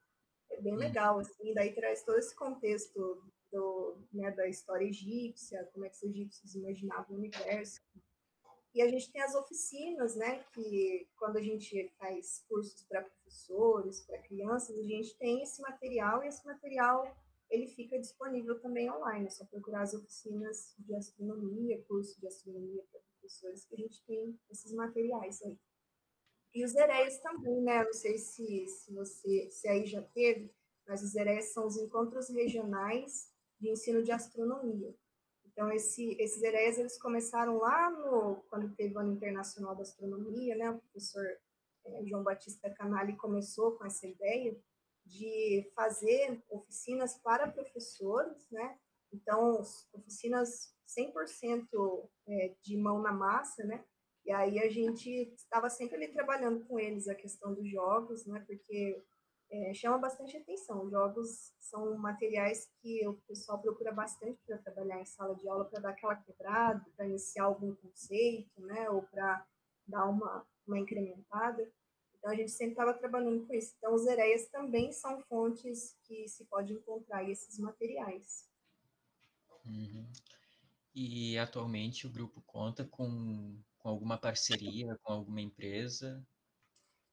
[0.58, 5.86] é bem legal, assim, daí traz todo esse contexto do, né, da história egípcia, como
[5.86, 7.80] é que os egípcios imaginavam o universo.
[8.74, 14.02] E a gente tem as oficinas, né, que quando a gente faz cursos para professores,
[14.02, 17.16] para crianças, a gente tem esse material e esse material
[17.48, 22.84] ele fica disponível também online, é só procurar as oficinas de astronomia, curso de astronomia
[22.90, 25.58] para professores, que a gente tem esses materiais aí.
[26.54, 27.84] E os EREs também, né?
[27.84, 30.52] Não sei se, se você se aí já teve,
[30.86, 33.30] mas os EREs são os encontros regionais
[33.60, 34.94] de ensino de astronomia.
[35.44, 40.54] Então, esse, esses EREs, eles começaram lá no, quando teve o Ano Internacional da Astronomia,
[40.54, 40.70] né?
[40.70, 41.26] O professor
[41.84, 44.56] é, João Batista Canali começou com essa ideia
[45.04, 48.78] de fazer oficinas para professores, né?
[49.12, 49.60] Então,
[49.92, 53.84] oficinas 100% é, de mão na massa, né?
[54.28, 58.44] E aí a gente estava sempre ali trabalhando com eles a questão dos jogos, né?
[58.46, 59.02] Porque
[59.50, 60.90] é, chama bastante atenção.
[60.90, 65.80] Jogos são materiais que o pessoal procura bastante para trabalhar em sala de aula, para
[65.80, 68.90] dar aquela quebrada, para iniciar algum conceito, né?
[68.90, 69.46] Ou para
[69.86, 71.66] dar uma, uma incrementada.
[72.18, 73.72] Então, a gente sempre estava trabalhando com isso.
[73.78, 78.46] Então, os ereias também são fontes que se pode encontrar esses materiais.
[79.64, 80.06] Uhum.
[80.94, 83.58] E, atualmente, o grupo conta com,
[83.88, 86.22] com alguma parceria com alguma empresa?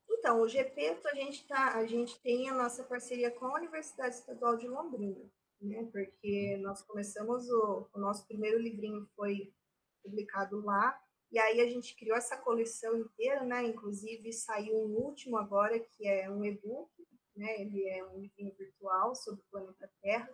[0.09, 4.15] Então, o GPETO, a gente, tá, a gente tem a nossa parceria com a Universidade
[4.15, 5.23] Estadual de Londrina,
[5.61, 5.87] né?
[5.91, 9.53] Porque nós começamos, o, o nosso primeiro livrinho foi
[10.03, 10.99] publicado lá,
[11.31, 13.63] e aí a gente criou essa coleção inteira, né?
[13.63, 16.91] Inclusive saiu um último agora, que é um e-book,
[17.35, 17.61] né?
[17.61, 20.29] Ele é um livrinho virtual sobre o planeta Terra,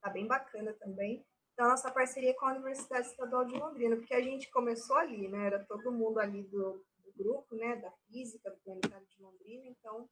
[0.00, 1.26] tá bem bacana também.
[1.52, 5.46] Então, nossa parceria com a Universidade Estadual de Londrina, porque a gente começou ali, né?
[5.46, 7.76] Era todo mundo ali do, do grupo, né?
[7.76, 10.08] Da física, do Planetário de Londrina, então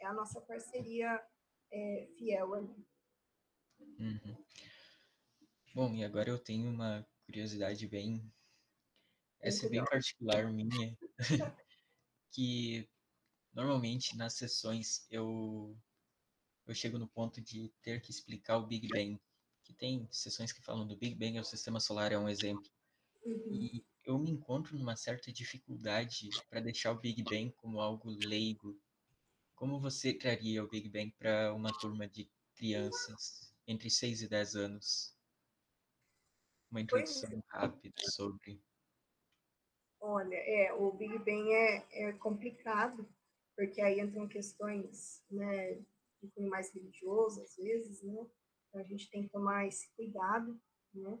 [0.00, 1.20] é a nossa parceria
[1.72, 2.86] é, fiel ali.
[3.80, 4.44] Uhum.
[5.74, 8.32] Bom, e agora eu tenho uma curiosidade bem
[9.44, 10.96] essa é bem particular minha,
[12.32, 12.88] que
[13.52, 15.76] normalmente nas sessões eu,
[16.66, 19.20] eu chego no ponto de ter que explicar o Big Bang,
[19.74, 22.70] tem sessões que falam do Big Bang, o sistema solar é um exemplo.
[23.24, 23.52] Uhum.
[23.52, 28.78] E eu me encontro numa certa dificuldade para deixar o Big Bang como algo leigo.
[29.54, 34.56] Como você criaria o Big Bang para uma turma de crianças entre 6 e 10
[34.56, 35.16] anos?
[36.70, 37.42] Uma introdução é.
[37.48, 38.60] rápida sobre
[40.06, 43.08] Olha, é, o Big Bang é, é complicado,
[43.56, 45.80] porque aí entram questões, né,
[46.22, 48.26] de cunho mais religioso, às vezes, né,
[48.74, 50.60] então a gente tem que tomar esse cuidado,
[50.92, 51.18] né,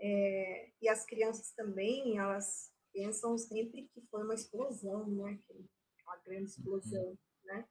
[0.00, 5.40] é, e as crianças também, elas pensam sempre que foi uma explosão, né,
[6.04, 7.66] uma grande explosão, né,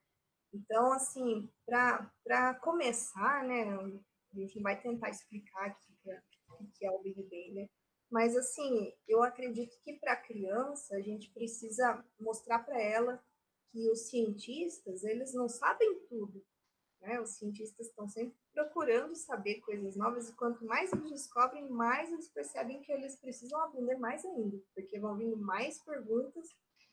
[0.52, 5.74] então, assim, para começar, né, a gente vai tentar explicar
[6.60, 7.68] o que é o Big Bang, né,
[8.10, 13.24] mas, assim, eu acredito que para a criança a gente precisa mostrar para ela
[13.70, 16.44] que os cientistas, eles não sabem tudo.
[17.00, 17.18] Né?
[17.22, 22.28] Os cientistas estão sempre procurando saber coisas novas e quanto mais eles descobrem, mais eles
[22.28, 26.48] percebem que eles precisam aprender mais ainda, porque vão vindo mais perguntas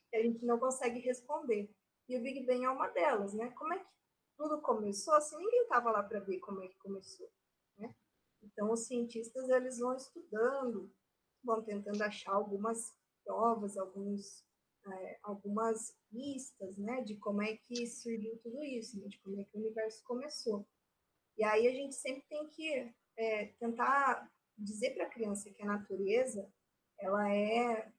[0.09, 1.69] que a gente não consegue responder.
[2.07, 3.51] E o Big Bang é uma delas, né?
[3.51, 3.85] Como é que
[4.37, 5.13] tudo começou?
[5.13, 7.29] Assim, ninguém estava lá para ver como é que começou,
[7.77, 7.93] né?
[8.41, 10.91] Então, os cientistas, eles vão estudando,
[11.43, 12.93] vão tentando achar algumas
[13.23, 14.43] provas, alguns,
[14.87, 19.43] é, algumas pistas, né, de como é que surgiu tudo isso, né, de como é
[19.43, 20.65] que o universo começou.
[21.39, 25.67] E aí a gente sempre tem que é, tentar dizer para a criança que a
[25.67, 26.51] natureza,
[26.99, 27.89] ela é,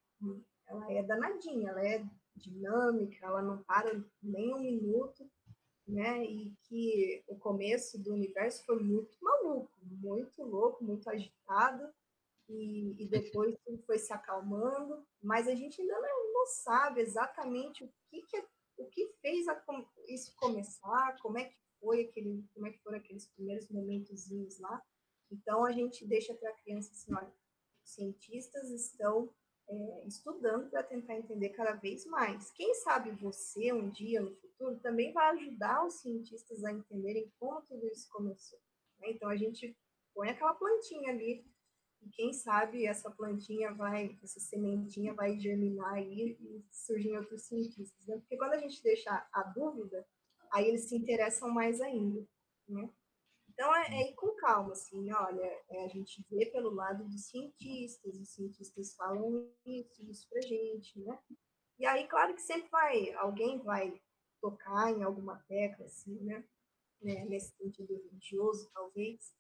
[0.69, 2.05] ela é danadinha, ela é
[2.37, 5.27] dinâmica, ela não para nem um minuto,
[5.89, 6.23] né?
[6.23, 11.91] E que o começo do universo foi muito maluco, muito louco, muito agitado,
[12.47, 17.85] e, e depois tudo foi se acalmando, mas a gente ainda não, não sabe exatamente
[17.85, 18.45] o que, que,
[18.77, 19.65] o que fez a,
[20.09, 24.83] isso começar, como é que foi aquele, como é que foram aqueles primeiros momentozinhos lá.
[25.31, 27.33] Então a gente deixa para a criança assim, olha,
[27.85, 29.33] os cientistas estão
[29.69, 32.51] é, estudando para tentar entender cada vez mais.
[32.51, 37.63] Quem sabe você um dia no futuro também vai ajudar os cientistas a entenderem como
[37.63, 38.59] tudo isso começou.
[38.99, 39.11] Né?
[39.11, 39.77] Então a gente
[40.15, 41.45] põe aquela plantinha ali
[42.03, 48.07] e quem sabe essa plantinha vai, essa sementinha vai germinar aí e surgem outros cientistas,
[48.07, 48.17] né?
[48.17, 50.07] Porque quando a gente deixa a dúvida,
[50.53, 52.27] aí eles se interessam mais ainda,
[52.69, 52.91] né?
[53.49, 57.27] Então é, é ir com calma, assim, olha, é, a gente vê pelo lado dos
[57.27, 61.19] cientistas, os cientistas falam isso, isso pra gente, né?
[61.79, 64.01] E aí, claro que sempre vai, alguém vai
[64.41, 66.45] tocar em alguma tecla, assim, né?
[67.03, 67.25] né?
[67.27, 69.35] Nesse sentido religioso, talvez,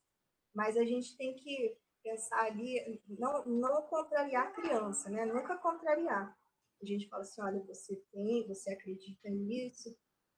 [0.54, 5.24] mas a gente tem que pensar ali, não, não contrariar a criança, né?
[5.26, 6.36] Nunca contrariar.
[6.82, 9.94] A gente fala assim, olha, você tem, você acredita nisso,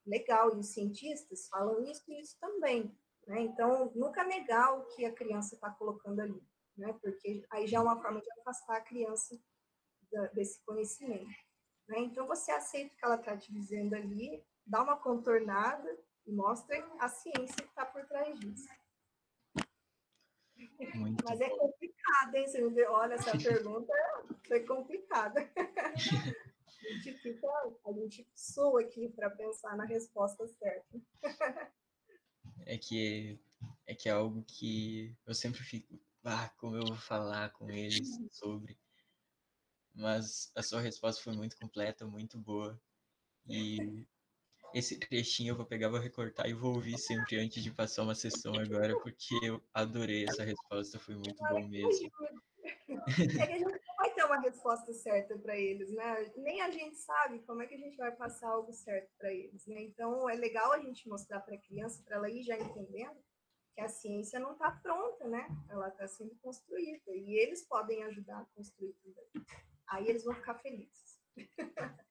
[0.07, 3.41] legal, e os cientistas falam isso e isso também, né?
[3.41, 6.43] Então, nunca negar o que a criança está colocando ali,
[6.77, 6.93] né?
[7.01, 9.39] Porque aí já é uma forma de afastar a criança
[10.35, 11.31] desse conhecimento.
[11.89, 12.01] Né?
[12.01, 15.89] Então, você aceita o que ela está te dizendo ali, dá uma contornada
[16.27, 18.69] e mostra a ciência que está por trás disso.
[20.95, 22.47] Muito Mas é complicado, hein?
[22.47, 23.93] Você me olha, essa pergunta
[24.47, 25.51] foi complicada.
[26.85, 27.49] a gente fica,
[27.87, 31.01] a gente soa aqui para pensar na resposta certa.
[32.67, 33.39] é que
[33.87, 38.09] é que é algo que eu sempre fico ah, como eu vou falar com eles
[38.31, 38.79] sobre.
[39.95, 42.81] Mas a sua resposta foi muito completa, muito boa.
[43.49, 44.07] E
[44.73, 48.15] esse trechinho eu vou pegar, vou recortar e vou ouvir sempre antes de passar uma
[48.15, 52.11] sessão agora, porque eu adorei essa resposta, foi muito bom mesmo.
[52.89, 53.81] É que a gente
[54.33, 56.33] uma resposta certa para eles, né?
[56.37, 59.67] Nem a gente sabe como é que a gente vai passar algo certo para eles,
[59.67, 59.83] né?
[59.83, 63.23] Então é legal a gente mostrar para a criança, para ela ir já entendendo
[63.75, 65.47] que a ciência não está pronta, né?
[65.69, 69.47] Ela está sendo construída e eles podem ajudar a construir tudo.
[69.87, 71.21] Aí eles vão ficar felizes.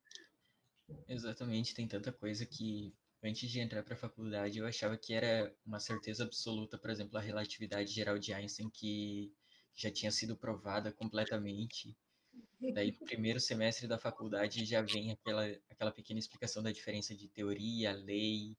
[1.07, 5.55] Exatamente, tem tanta coisa que antes de entrar para a faculdade eu achava que era
[5.65, 9.33] uma certeza absoluta, por exemplo, a relatividade geral de Einstein que
[9.75, 11.95] já tinha sido provada completamente.
[12.73, 17.27] Daí, no primeiro semestre da faculdade, já vem aquela, aquela pequena explicação da diferença de
[17.27, 18.55] teoria, lei,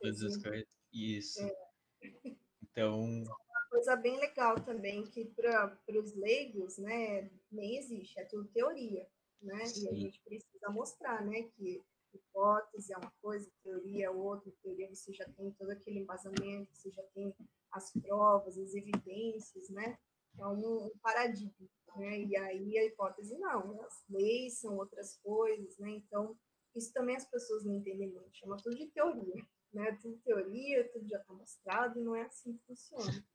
[0.00, 0.66] todas as coisas.
[0.92, 1.40] Isso.
[1.40, 2.36] É.
[2.62, 3.04] Então.
[3.04, 9.06] Uma coisa bem legal também, que para os leigos, né, nem existe, é tudo teoria,
[9.40, 9.66] né?
[9.66, 9.84] Sim.
[9.84, 11.82] E a gente precisa mostrar, né, que
[12.14, 16.90] hipótese é uma coisa, teoria é outra, teoria você já tem todo aquele embasamento, você
[16.90, 17.34] já tem
[17.72, 19.98] as provas, as evidências, né?
[20.38, 22.20] É um, paradigma, né?
[22.20, 25.90] E aí a hipótese não, as leis são outras coisas, né?
[25.90, 26.36] Então,
[26.74, 29.96] isso também as pessoas não entendem muito, chama tudo de teoria, né?
[30.02, 33.04] Tudo teoria, tudo já está mostrado, e não é assim que funciona.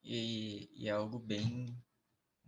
[0.00, 1.76] E, e é algo bem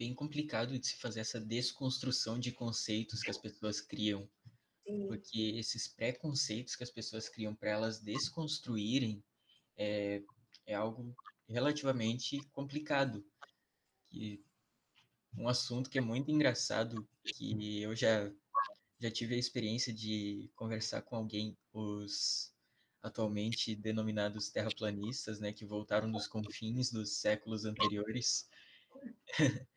[0.00, 4.26] bem complicado de se fazer essa desconstrução de conceitos que as pessoas criam.
[4.82, 5.06] Sim.
[5.08, 9.22] Porque esses preconceitos que as pessoas criam para elas desconstruírem
[9.76, 10.22] é,
[10.64, 11.14] é algo
[11.46, 13.22] relativamente complicado.
[14.10, 14.44] Que,
[15.36, 18.30] um assunto que é muito engraçado, que eu já,
[18.98, 22.52] já tive a experiência de conversar com alguém, os
[23.02, 28.48] atualmente denominados terraplanistas, né, que voltaram dos confins dos séculos anteriores,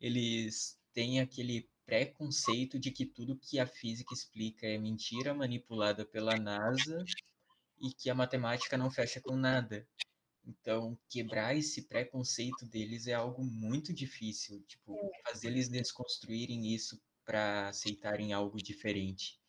[0.00, 6.36] eles têm aquele preconceito de que tudo que a física explica é mentira manipulada pela
[6.36, 7.04] NASA
[7.80, 9.86] e que a matemática não fecha com nada.
[10.46, 15.22] Então, quebrar esse preconceito deles é algo muito difícil, tipo, é.
[15.26, 19.40] fazer eles desconstruírem isso para aceitarem algo diferente.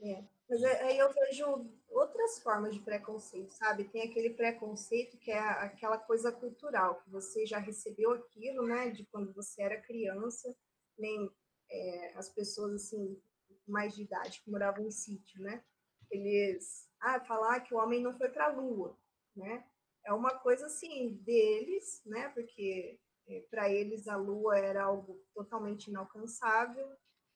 [0.00, 0.22] É.
[0.48, 3.84] Mas aí eu vejo outras formas de preconceito, sabe?
[3.84, 9.04] Tem aquele preconceito que é aquela coisa cultural, que você já recebeu aquilo, né, de
[9.06, 10.54] quando você era criança,
[10.98, 11.30] nem
[11.70, 13.18] é, as pessoas assim
[13.66, 15.64] mais de idade que moravam em sítio, né?
[16.10, 18.98] Eles, ah, falar que o homem não foi para a lua,
[19.34, 19.64] né?
[20.04, 22.28] É uma coisa assim deles, né?
[22.30, 26.88] Porque é, para eles a Lua era algo totalmente inalcançável,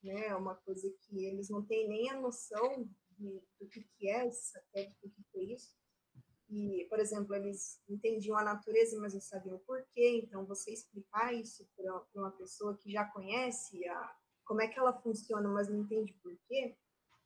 [0.02, 0.26] né?
[0.26, 4.26] É uma coisa que eles não têm nem a noção de, do que, que é
[4.26, 5.74] esse satélite, do que, que é isso.
[6.48, 10.20] E, por exemplo, eles entendiam a natureza, mas não sabiam o porquê.
[10.22, 14.92] Então, você explicar isso para uma pessoa que já conhece a, como é que ela
[15.00, 16.76] funciona, mas não entende porquê,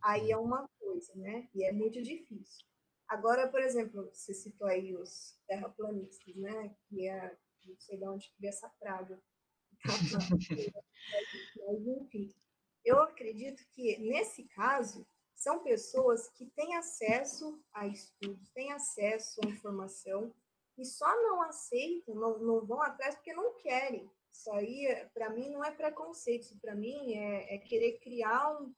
[0.03, 1.48] aí é uma coisa, né?
[1.55, 2.69] E é muito difícil.
[3.11, 6.73] Agora, por exemplo, você citou aí os terraplanistas, né?
[6.88, 9.20] Que é, não sei de onde veio essa praga.
[11.66, 12.33] Mas, enfim,
[12.85, 19.49] eu acredito que, nesse caso, são pessoas que têm acesso a estudos, têm acesso à
[19.49, 20.33] informação
[20.79, 24.09] e só não aceitam, não, não vão atrás porque não querem.
[24.33, 28.73] Isso aí, para mim, não é preconceito, isso para mim é, é, querer criar um,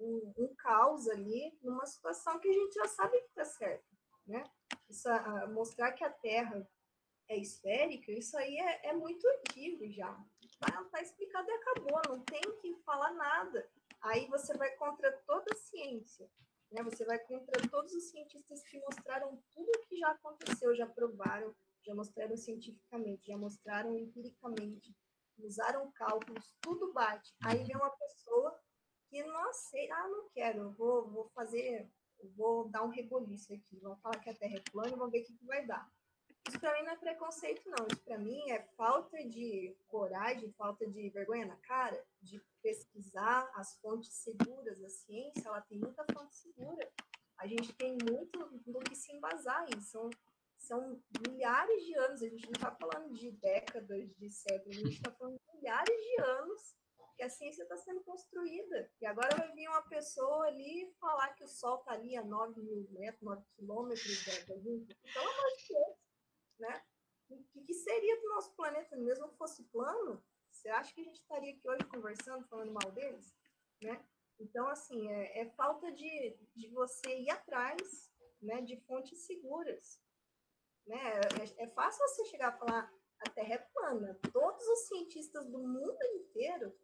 [0.00, 3.86] um, um caos ali numa situação que a gente já sabe que está certo,
[4.26, 4.44] né?
[5.52, 6.68] Mostrar que a Terra
[7.28, 10.18] é esférica, isso aí é, é muito antigo já.
[10.42, 13.68] Está tá explicado e acabou, não tem que falar nada.
[14.02, 16.28] Aí você vai contra toda a ciência,
[16.72, 16.82] né?
[16.82, 21.54] Você vai contra todos os cientistas que mostraram tudo o que já aconteceu, já provaram,
[21.84, 24.94] já mostraram cientificamente, já mostraram empiricamente,
[25.38, 27.34] usaram cálculos, tudo bate.
[27.44, 28.58] Aí vem uma pessoa
[29.10, 31.90] que não aceita, ah, não quero, vou, vou fazer,
[32.36, 35.22] vou dar um reboliço aqui, vou falar que a Terra é plana e vamos ver
[35.22, 35.90] o que, que vai dar.
[36.48, 37.86] Isso para mim não é preconceito, não.
[37.86, 43.76] Isso para mim é falta de coragem, falta de vergonha na cara de pesquisar as
[43.76, 44.82] fontes seguras.
[44.82, 46.90] A ciência, ela tem muita fonte segura.
[47.36, 50.08] A gente tem muito do que se embasar e são,
[50.56, 52.22] são milhares de anos.
[52.22, 56.00] A gente não está falando de décadas, de séculos, a gente está falando de milhares
[56.00, 56.79] de anos
[57.20, 58.90] que a ciência está sendo construída.
[58.98, 62.62] E agora vai vir uma pessoa ali falar que o Sol está ali a 9
[62.62, 64.86] mil metros, 9 quilômetros da, Lua.
[65.12, 65.98] Pelo amor de Deus,
[66.58, 66.82] né?
[67.28, 70.24] O que, que seria do nosso planeta, mesmo que fosse plano?
[70.50, 73.36] Você acha que a gente estaria aqui hoje conversando, falando mal deles?
[73.82, 74.02] Né?
[74.38, 78.10] Então, assim, é, é falta de, de você ir atrás
[78.40, 80.00] né, de fontes seguras.
[80.86, 81.20] Né?
[81.58, 84.18] É, é fácil você chegar a falar, a Terra é plana.
[84.32, 86.74] Todos os cientistas do mundo inteiro,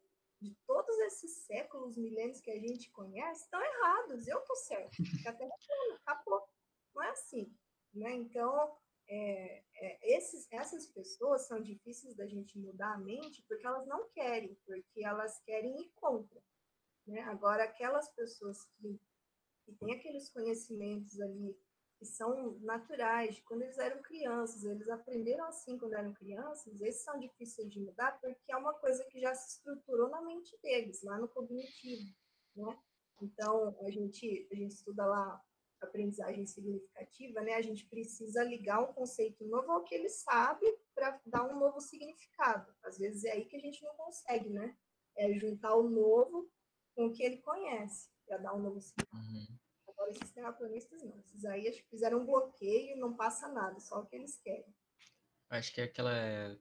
[0.40, 4.26] de todos esses séculos, milênios que a gente conhece, estão errados.
[4.26, 4.96] Eu estou certo.
[5.26, 5.54] A Terra
[6.02, 6.46] acabou.
[6.94, 7.54] Não é assim.
[7.94, 8.12] Né?
[8.12, 8.76] Então,
[9.08, 14.08] é, é, esses, essas pessoas são difíceis da gente mudar a mente porque elas não
[14.10, 16.42] querem, porque elas querem ir contra.
[17.06, 17.20] Né?
[17.22, 19.00] Agora, aquelas pessoas que,
[19.64, 21.56] que têm aqueles conhecimentos ali
[21.98, 27.18] que são naturais, quando eles eram crianças, eles aprenderam assim quando eram crianças, esses são
[27.18, 31.18] difíceis de mudar porque é uma coisa que já se estruturou na mente deles, lá
[31.18, 32.14] no cognitivo,
[32.54, 32.78] né?
[33.22, 35.42] Então, a gente, a gente estuda lá
[35.80, 41.20] aprendizagem significativa, né, a gente precisa ligar um conceito novo ao que ele sabe para
[41.26, 42.74] dar um novo significado.
[42.82, 44.76] Às vezes é aí que a gente não consegue, né?
[45.16, 46.50] É juntar o novo
[46.94, 49.22] com o que ele conhece para dar um novo significado.
[49.22, 49.65] Uhum.
[49.96, 51.18] Agora, esses terraplanistas não.
[51.18, 54.74] Esses aí acho que fizeram um bloqueio, não passa nada, só o que eles querem.
[55.48, 56.58] Acho que é aquela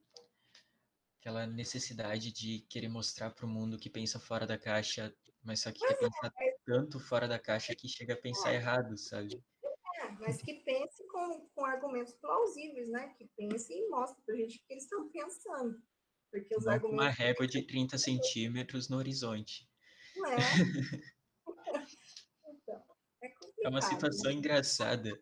[1.20, 5.14] aquela necessidade de querer mostrar para o mundo que pensa fora da caixa,
[5.44, 6.32] mas só que quer é, pensar
[6.64, 8.58] tanto fora da caixa que chega a pensar é.
[8.58, 9.44] errado, sabe?
[9.96, 13.14] É, mas que pense com, com argumentos plausíveis, né?
[13.18, 15.82] Que pense e mostre para a gente o que eles estão pensando.
[16.32, 17.06] Porque os Não argumentos...
[17.06, 19.68] uma régua de 30 centímetros no horizonte.
[20.16, 20.36] Não é?
[23.66, 23.74] é complicado.
[23.74, 24.38] É uma situação né?
[24.38, 25.20] engraçada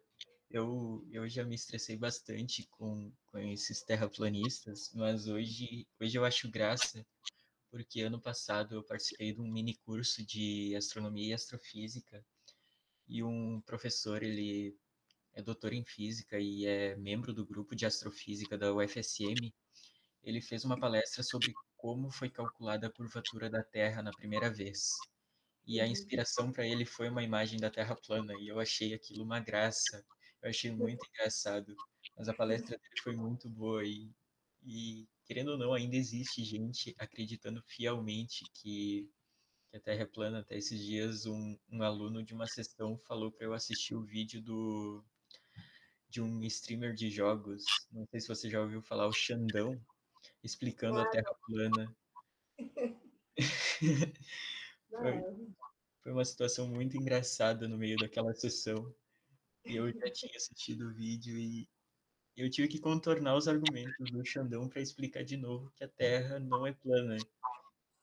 [0.54, 6.50] eu, eu já me estressei bastante com, com esses terraplanistas, mas hoje, hoje eu acho
[6.52, 7.04] graça,
[7.72, 12.24] porque ano passado eu participei de um mini curso de astronomia e astrofísica,
[13.08, 14.78] e um professor, ele
[15.34, 19.52] é doutor em física e é membro do grupo de astrofísica da UFSM,
[20.24, 24.92] ele fez uma palestra sobre como foi calculada a curvatura da Terra na primeira vez.
[25.66, 25.92] E a uhum.
[25.92, 30.06] inspiração para ele foi uma imagem da Terra plana, e eu achei aquilo uma graça,
[30.42, 31.76] eu achei muito engraçado.
[32.18, 34.12] Mas a palestra dele foi muito boa e,
[34.62, 39.10] e querendo ou não, ainda existe gente acreditando fielmente que,
[39.70, 40.40] que a Terra é plana.
[40.40, 44.42] Até esses dias, um, um aluno de uma sessão falou para eu assistir o vídeo
[44.42, 45.04] do
[46.10, 49.84] de um streamer de jogos, não sei se você já ouviu falar, o Xandão,
[50.44, 51.96] explicando a Terra plana.
[54.98, 55.54] foi,
[56.04, 58.94] foi uma situação muito engraçada no meio daquela sessão
[59.66, 61.68] eu já tinha assistido o vídeo e
[62.36, 66.40] eu tive que contornar os argumentos do Xandão para explicar de novo que a Terra
[66.40, 67.18] não é plana.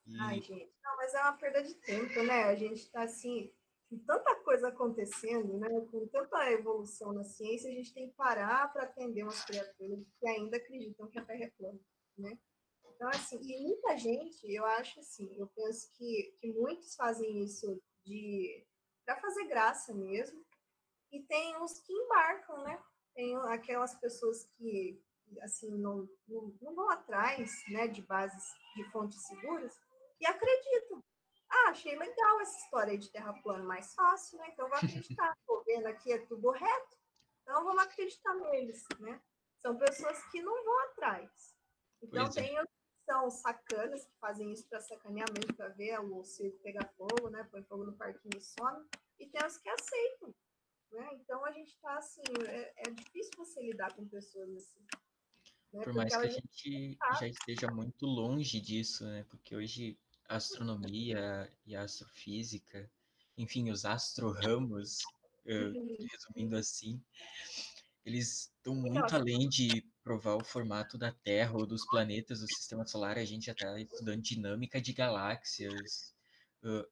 [0.07, 0.19] E...
[0.21, 2.45] Ai, gente, não, mas é uma perda de tempo, né?
[2.45, 3.53] A gente está assim,
[3.89, 5.69] com tanta coisa acontecendo, né?
[5.91, 10.29] Com tanta evolução na ciência, a gente tem que parar para atender umas criaturas que
[10.29, 11.81] ainda acreditam que a Terra é plana,
[12.17, 12.39] né?
[13.01, 17.83] Então, assim, e muita gente, eu acho assim, eu penso que, que muitos fazem isso
[18.05, 18.63] de
[19.07, 20.45] para fazer graça mesmo,
[21.11, 22.79] e tem os que embarcam, né?
[23.15, 25.03] Tem aquelas pessoas que,
[25.41, 28.45] assim, não, não, não vão atrás, né, de bases,
[28.77, 29.81] de fontes seguras,
[30.21, 31.03] e acreditam.
[31.49, 34.51] Ah, achei legal essa história de terra plana, mais fácil, né?
[34.53, 35.35] Então, vou acreditar.
[35.41, 36.97] Estou vendo aqui, é tudo reto,
[37.41, 39.23] então vamos acreditar neles, né?
[39.57, 41.31] São pessoas que não vão atrás.
[42.03, 42.31] Então, é.
[42.31, 42.80] tem os
[43.11, 47.43] são sacanas, que fazem isso para sacanear mesmo, para ver o circo pegar fogo, né?
[47.51, 48.87] Põe fogo no parquinho e some.
[49.19, 50.33] E tem os que aceitam.
[50.93, 51.09] Né?
[51.15, 54.81] Então a gente está assim, é, é, difícil você lidar com pessoas assim.
[55.73, 55.85] Né?
[55.85, 57.13] Por mais que a gente tá...
[57.15, 59.25] já esteja muito longe disso, né?
[59.29, 59.99] Porque hoje
[60.29, 62.89] a astronomia e a astrofísica,
[63.37, 64.99] enfim, os astroramos,
[65.47, 65.97] uhum.
[65.99, 67.03] resumindo assim,
[68.05, 72.85] eles estão muito além de provar o formato da Terra ou dos planetas do Sistema
[72.85, 73.17] Solar.
[73.17, 76.13] A gente já está estudando dinâmica de galáxias,
[76.65, 76.85] uh,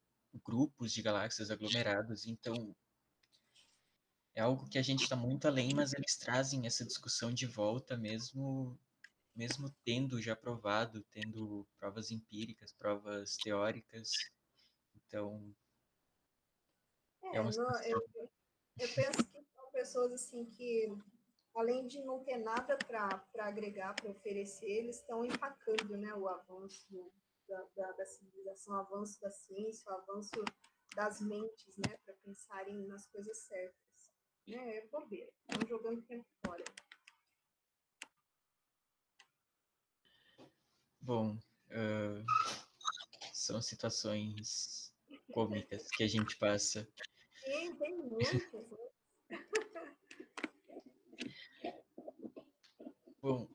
[0.44, 2.28] grupos de galáxias aglomerados.
[2.28, 2.76] Então,
[4.36, 7.96] é algo que a gente está muito além, mas eles trazem essa discussão de volta
[7.96, 8.78] mesmo
[9.34, 14.10] mesmo tendo já provado, tendo provas empíricas, provas teóricas.
[14.96, 15.54] Então,
[17.22, 17.50] é, é uma
[17.84, 18.00] eu,
[18.78, 20.92] eu penso que são pessoas assim que,
[21.58, 26.86] além de não ter nada para agregar, para oferecer, eles estão empacando né, o avanço
[27.48, 30.30] da, da, da civilização, o avanço da ciência, o avanço
[30.94, 34.12] das mentes, né, para pensarem nas coisas certas.
[34.46, 35.32] É, é bobeira.
[35.50, 36.64] Estão jogando tempo fora.
[41.00, 41.36] Bom,
[41.70, 42.24] uh,
[43.32, 44.94] são situações
[45.32, 46.88] cômicas que a gente passa.
[47.44, 48.32] Sim, tem muitas.
[48.52, 48.87] Né?
[53.20, 53.48] Bom,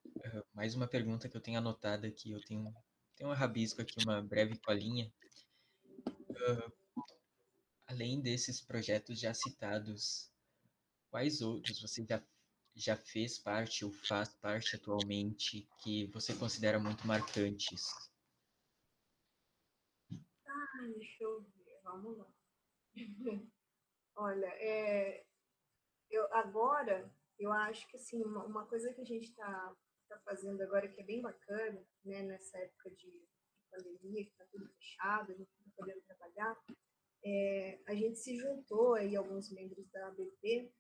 [0.54, 2.32] mais uma pergunta que eu tenho anotada aqui.
[2.32, 2.74] Eu tenho,
[3.16, 5.10] tenho um rabisco aqui, uma breve colinha.
[6.10, 6.72] Uh,
[7.88, 10.30] além desses projetos já citados,
[11.10, 12.22] quais outros você já
[12.76, 17.84] já fez parte ou faz parte atualmente que você considera muito marcantes?
[20.48, 22.28] Ah, deixa eu ver, vamos lá.
[24.16, 25.24] Olha, é,
[26.10, 29.76] eu, agora, eu acho que assim, uma, uma coisa que a gente está
[30.10, 33.28] tá fazendo agora que é bem bacana, né, nessa época de, de
[33.72, 36.58] pandemia, que está tudo fechado, a gente não está podendo trabalhar,
[37.26, 40.72] é, a gente se juntou aí, alguns membros da ABP,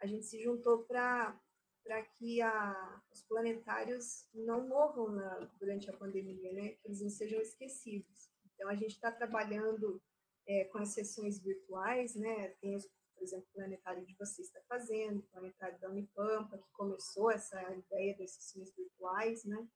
[0.00, 1.38] a gente se juntou para
[1.82, 6.68] para que a, os planetários não morram na, durante a pandemia, né?
[6.74, 8.30] Que eles não sejam esquecidos.
[8.44, 10.00] Então a gente está trabalhando
[10.46, 12.48] é, com as sessões virtuais, né?
[12.60, 12.76] Tem,
[13.20, 17.60] por exemplo, o planetário de vocês está fazendo, o planetário da Unipampa, que começou essa
[17.74, 19.68] ideia das sessões virtuais, né?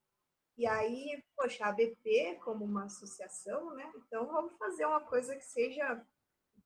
[0.57, 3.92] E aí, poxa, a ABP como uma associação, né?
[3.97, 6.03] Então vamos fazer uma coisa que seja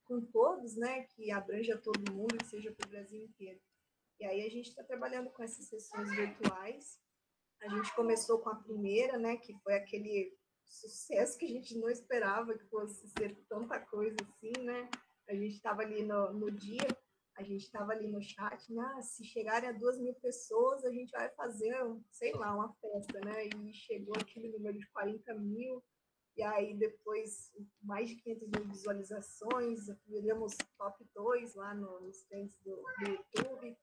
[0.04, 1.02] com todos, né?
[1.02, 3.60] Que abranja todo mundo, que seja para o Brasil inteiro.
[4.20, 7.00] E aí a gente está trabalhando com essas sessões virtuais.
[7.60, 10.32] A gente começou com a primeira, né, que foi aquele
[10.64, 14.88] sucesso que a gente não esperava que fosse ser tanta coisa assim, né?
[15.28, 16.88] A gente estava ali no, no dia,
[17.36, 18.82] a gente estava ali no chat, né?
[18.96, 21.74] Ah, se chegarem a duas mil pessoas, a gente vai fazer,
[22.10, 23.46] sei lá, uma festa, né?
[23.46, 25.84] E chegou aquele número de 40 mil,
[26.36, 27.52] e aí depois
[27.82, 33.76] mais de 500 mil visualizações, viramos top 2 lá no, nos trends do, do YouTube.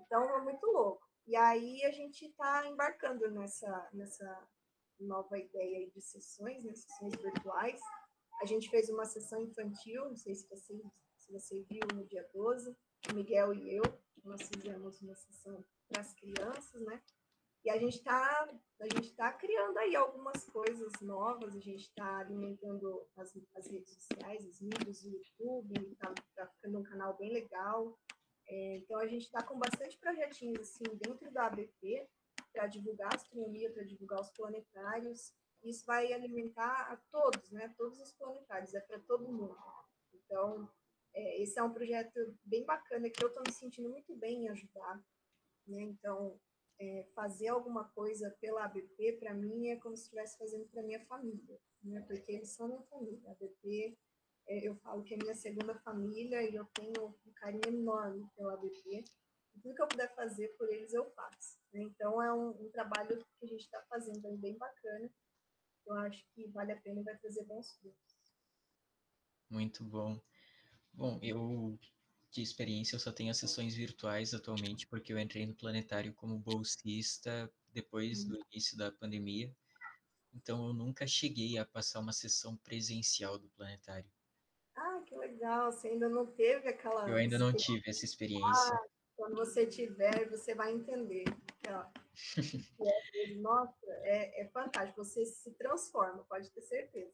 [0.00, 1.02] Então, é muito louco.
[1.26, 4.48] E aí a gente está embarcando nessa, nessa
[5.00, 7.80] nova ideia de sessões, né, sessões virtuais.
[8.44, 10.78] A gente fez uma sessão infantil, não sei se você,
[11.16, 12.76] se você viu no dia 12,
[13.10, 13.82] o Miguel e eu,
[14.22, 17.02] nós fizemos uma sessão para as crianças, né?
[17.64, 18.46] E a gente está
[18.80, 23.94] a gente tá criando aí algumas coisas novas, a gente está alimentando as, as redes
[23.94, 27.98] sociais, os vídeos do YouTube, está tá ficando um canal bem legal.
[28.46, 32.06] É, então, a gente está com bastante projetinhos assim, dentro da ABP
[32.52, 35.32] para divulgar a astronomia, para divulgar os planetários.
[35.64, 37.74] Isso vai alimentar a todos, né?
[37.76, 39.56] Todos os planetários, é para todo mundo.
[40.12, 40.68] Então,
[41.14, 44.48] é, esse é um projeto bem bacana que eu estou me sentindo muito bem em
[44.48, 45.02] ajudar.
[45.66, 45.80] Né?
[45.82, 46.38] Então,
[46.78, 51.04] é, fazer alguma coisa pela ABP, para mim, é como se estivesse fazendo para minha
[51.06, 52.00] família, né?
[52.06, 53.28] porque eles são minha família.
[53.28, 53.96] A ABP
[54.48, 58.56] é, eu falo que é minha segunda família e eu tenho um carinho enorme pela
[58.56, 59.04] BP.
[59.62, 61.58] tudo que eu puder fazer por eles, eu faço.
[61.72, 61.82] Né?
[61.82, 65.10] Então, é um, um, trabalho que a gente está fazendo aí bem bacana.
[65.86, 68.16] Eu acho que vale a pena e vai trazer bons frutos.
[69.50, 70.20] Muito bom.
[70.92, 71.78] Bom, eu
[72.30, 76.38] de experiência eu só tenho as sessões virtuais atualmente, porque eu entrei no planetário como
[76.38, 79.54] bolsista depois do início da pandemia.
[80.32, 84.10] Então eu nunca cheguei a passar uma sessão presencial do planetário
[85.04, 87.08] que legal, você ainda não teve aquela.
[87.08, 88.74] Eu ainda não tive essa experiência.
[88.74, 88.84] Ah,
[89.16, 91.24] quando você tiver, você vai entender.
[92.80, 97.12] é, nossa, é, é fantástico, você se transforma, pode ter certeza.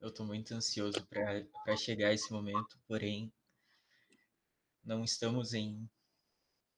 [0.00, 3.32] Eu estou muito ansioso para chegar a esse momento, porém,
[4.82, 5.88] não estamos em,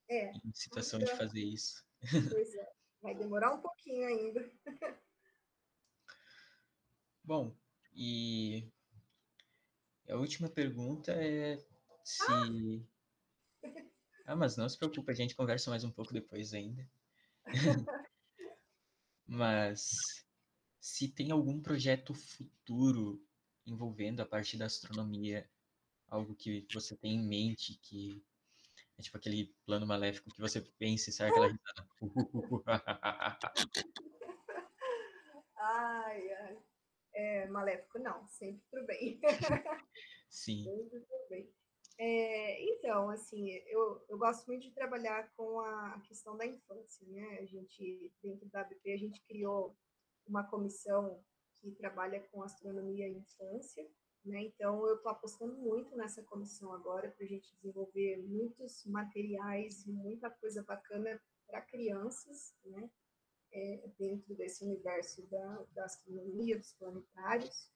[0.08, 1.84] é, em situação então, de fazer isso.
[2.30, 4.50] Pois é, vai demorar um pouquinho ainda.
[7.22, 7.54] Bom,
[7.94, 8.68] e
[10.08, 11.56] a última pergunta é
[12.04, 12.84] se.
[14.26, 16.88] Ah, mas não se preocupe, a gente conversa mais um pouco depois ainda.
[19.26, 19.90] Mas
[20.80, 23.22] se tem algum projeto futuro
[23.66, 25.48] envolvendo a parte da astronomia,
[26.08, 28.24] algo que você tem em mente que
[28.98, 31.88] é tipo aquele plano maléfico que você pensa e sai aquela risada.
[35.56, 36.58] ai, ai.
[37.14, 39.20] É, maléfico, não, sempre pro bem.
[40.28, 40.64] Sim.
[40.64, 41.52] sempre pro bem.
[42.04, 47.38] É, então, assim, eu, eu gosto muito de trabalhar com a questão da infância, né?
[47.38, 49.76] A gente, dentro da ABP, a gente criou
[50.26, 51.22] uma comissão
[51.60, 53.88] que trabalha com astronomia e infância,
[54.24, 54.42] né?
[54.42, 60.28] Então, eu estou apostando muito nessa comissão agora para a gente desenvolver muitos materiais, muita
[60.28, 62.90] coisa bacana para crianças, né?
[63.52, 67.70] é, dentro desse universo da, da astronomia, dos planetários.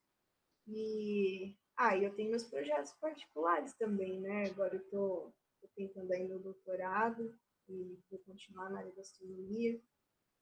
[0.67, 4.47] E ah, eu tenho meus projetos particulares também, né?
[4.47, 5.33] Agora eu estou
[5.75, 7.37] tentando ainda o doutorado
[7.69, 9.79] e vou continuar na área da astronomia.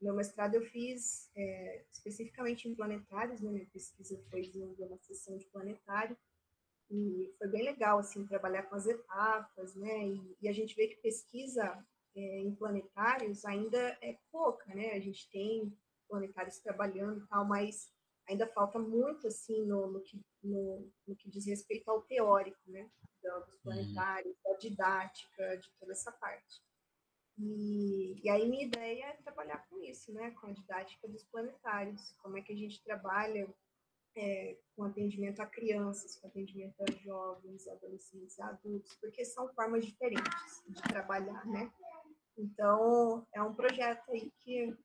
[0.02, 3.52] Meu mestrado eu fiz é, especificamente em planetários, né?
[3.52, 6.18] Minha pesquisa foi desenvolver uma sessão de planetário
[6.90, 10.08] e foi bem legal assim trabalhar com as etapas, né?
[10.08, 14.94] E, e a gente vê que pesquisa é, em planetários ainda é pouca, né?
[14.94, 15.76] A gente tem
[16.08, 17.92] planetários trabalhando e tal, mas
[18.28, 22.90] ainda falta muito, assim, no, no, que, no, no que diz respeito ao teórico, né?
[23.22, 23.62] Dos uhum.
[23.64, 26.62] planetários, da didática, de toda essa parte.
[27.38, 30.32] E, e aí minha ideia é trabalhar com isso, né?
[30.32, 32.14] Com a didática dos planetários.
[32.22, 33.48] Como é que a gente trabalha
[34.16, 40.64] é, com atendimento a crianças, com atendimento a jovens, adolescentes, adultos, porque são formas diferentes
[40.68, 41.72] de trabalhar, né?
[42.38, 44.76] Então, é um projeto aí que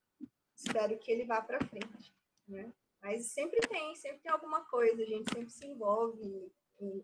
[0.57, 2.15] espero que ele vá para frente,
[2.49, 2.73] né?
[3.03, 6.53] Mas sempre tem, sempre tem alguma coisa, a gente sempre se envolve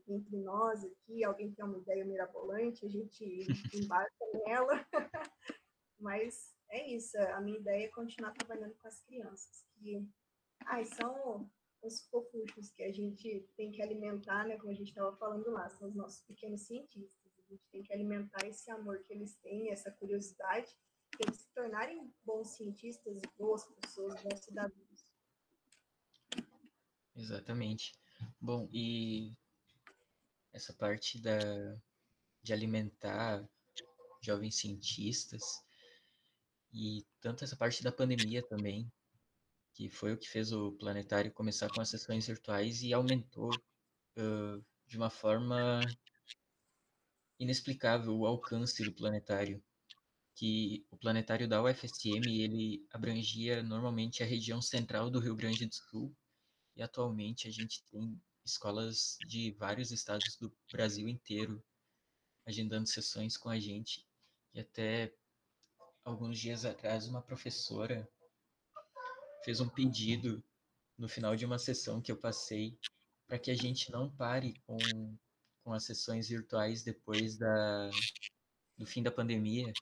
[0.09, 4.87] entre nós aqui, alguém tem uma ideia mirabolante, a gente embarca nela.
[5.99, 10.07] Mas é isso, a minha ideia é continuar trabalhando com as crianças, que
[10.67, 11.51] ai, são
[11.83, 14.57] os fofuchos que a gente tem que alimentar, né?
[14.59, 17.33] Como a gente estava falando lá, são os nossos pequenos cientistas.
[17.39, 20.75] A gente tem que alimentar esse amor que eles têm, essa curiosidade,
[21.11, 24.86] para eles se tornarem bons cientistas, boas pessoas, bons cidadãos.
[27.17, 27.93] Exatamente.
[28.41, 29.35] Bom, e
[30.53, 31.39] essa parte da,
[32.43, 33.49] de alimentar
[34.23, 35.43] jovens cientistas
[36.73, 38.91] e tanto essa parte da pandemia também,
[39.73, 44.65] que foi o que fez o planetário começar com as sessões virtuais e aumentou uh,
[44.87, 45.81] de uma forma
[47.39, 49.63] inexplicável o alcance do planetário.
[50.35, 55.75] Que o planetário da UFSM ele abrangia normalmente a região central do Rio Grande do
[55.75, 56.15] Sul
[56.77, 61.63] e atualmente a gente tem escolas de vários estados do Brasil inteiro
[62.47, 64.07] agendando sessões com a gente.
[64.55, 65.13] E até
[66.05, 68.09] alguns dias atrás uma professora
[69.45, 70.43] fez um pedido
[70.97, 72.79] no final de uma sessão que eu passei
[73.27, 74.77] para que a gente não pare com,
[75.65, 77.91] com as sessões virtuais depois da,
[78.79, 79.73] do fim da pandemia,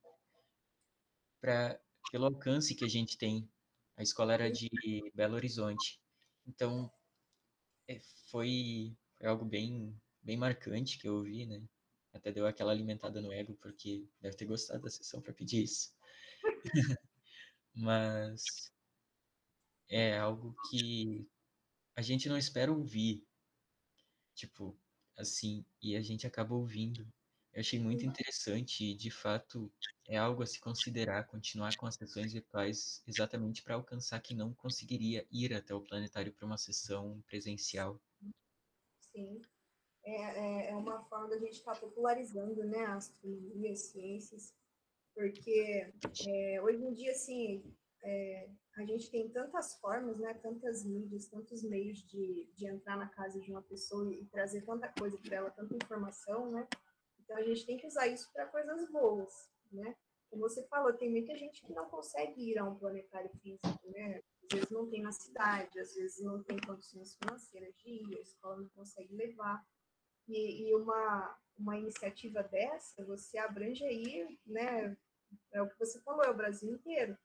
[1.41, 1.79] pra,
[2.11, 3.49] pelo alcance que a gente tem.
[3.97, 4.69] A escola era de
[5.15, 6.01] Belo Horizonte.
[6.47, 6.91] Então,
[7.89, 7.99] é,
[8.31, 11.63] foi, foi algo bem, bem marcante que eu ouvi, né?
[12.13, 15.93] Até deu aquela alimentada no ego, porque deve ter gostado da sessão para pedir isso.
[17.75, 18.73] Mas
[19.89, 21.29] é algo que
[21.97, 23.27] a gente não espera ouvir,
[24.35, 24.79] tipo,
[25.17, 27.07] assim, e a gente acaba ouvindo.
[27.55, 29.73] Eu achei muito interessante e, de fato,
[30.09, 34.53] é algo a se considerar, continuar com as sessões virtuais exatamente para alcançar quem não
[34.53, 38.01] conseguiria ir até o planetário para uma sessão presencial.
[39.13, 39.41] Sim,
[40.05, 44.53] é, é, é uma forma da gente estar tá popularizando, né, a astronomia, as ciências,
[45.15, 45.93] porque
[46.27, 47.63] é, hoje em dia, assim,
[48.03, 53.09] é, a gente tem tantas formas, né, tantas mídias, tantos meios de, de entrar na
[53.09, 56.67] casa de uma pessoa e, trazer tanta coisa para ela, tanta informação, né?
[57.25, 59.97] Então a gente tem que usar isso para coisas boas, né?
[60.31, 64.21] Como você falou, tem muita gente que não consegue ir a um planetário físico, né?
[64.43, 68.21] Às vezes não tem na cidade, às vezes não tem condições financeiras de ir, a
[68.21, 69.65] escola não consegue levar.
[70.29, 74.97] E, e uma, uma iniciativa dessa, você abrange aí, né?
[75.53, 77.17] É o que você falou, é o Brasil inteiro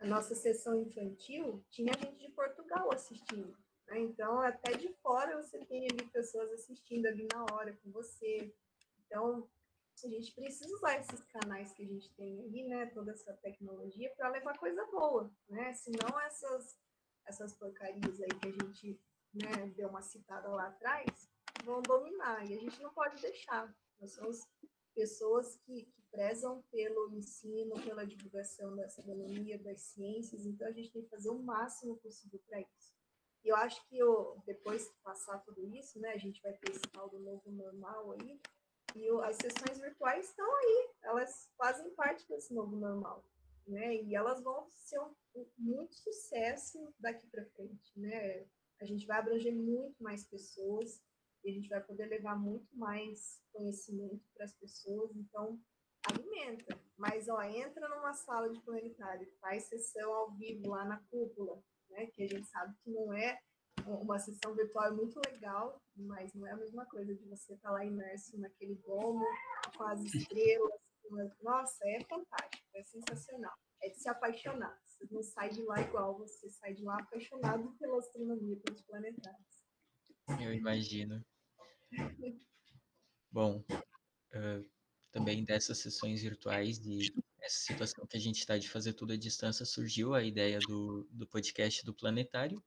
[0.00, 3.56] a nossa sessão infantil, tinha gente de Portugal assistindo.
[3.86, 4.00] Né?
[4.00, 8.52] Então, até de fora você tem ali pessoas assistindo ali na hora com você.
[9.14, 9.48] Então,
[10.04, 12.86] a gente precisa usar esses canais que a gente tem aí, né?
[12.86, 15.72] Toda essa tecnologia para levar coisa boa, né?
[15.72, 16.76] Senão essas,
[17.24, 19.00] essas porcarias aí que a gente
[19.32, 21.30] né, deu uma citada lá atrás
[21.64, 23.72] vão dominar e a gente não pode deixar.
[24.00, 24.40] Nós somos
[24.92, 30.90] pessoas que, que prezam pelo ensino, pela divulgação da astronomia, das ciências, então a gente
[30.90, 32.92] tem que fazer o máximo possível para isso.
[33.44, 36.72] E eu acho que eu, depois de passar tudo isso, né, a gente vai ter
[36.72, 38.40] esse tal do novo normal aí,
[38.94, 43.24] e as sessões virtuais estão aí, elas fazem parte desse novo normal,
[43.66, 48.46] né, e elas vão ser um, um, muito sucesso daqui para frente, né,
[48.80, 51.02] a gente vai abranger muito mais pessoas,
[51.44, 55.14] e a gente vai poder levar muito mais conhecimento para as pessoas.
[55.14, 55.60] Então,
[56.04, 56.78] alimenta.
[56.96, 62.06] Mas, ó, entra numa sala de planetário, faz sessão ao vivo lá na cúpula, né?
[62.06, 63.38] Que a gente sabe que não é
[63.86, 67.68] uma sessão virtual é muito legal, mas não é a mesma coisa de você estar
[67.68, 69.24] tá lá imerso naquele domo,
[69.76, 70.72] com as estrelas.
[71.42, 73.54] Nossa, é fantástico, é sensacional.
[73.82, 74.78] É de se apaixonar.
[74.84, 79.64] Você não sai de lá igual, você sai de lá apaixonado pela astronomia, pelos planetários.
[80.40, 81.22] Eu imagino.
[83.30, 84.70] Bom, uh,
[85.12, 87.12] também dessas sessões virtuais e
[87.44, 91.06] essa situação que a gente está de fazer tudo à distância, surgiu a ideia do,
[91.10, 92.62] do podcast do Planetário,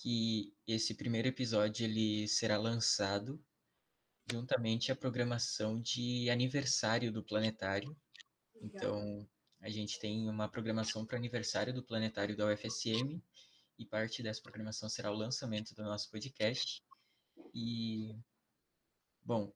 [0.00, 3.38] que esse primeiro episódio ele será lançado
[4.30, 7.94] juntamente à programação de aniversário do Planetário.
[8.62, 9.28] Então,
[9.60, 13.22] a gente tem uma programação para aniversário do Planetário da UFSM,
[13.78, 16.82] e parte dessa programação será o lançamento do nosso podcast.
[17.52, 18.14] E,
[19.22, 19.52] bom,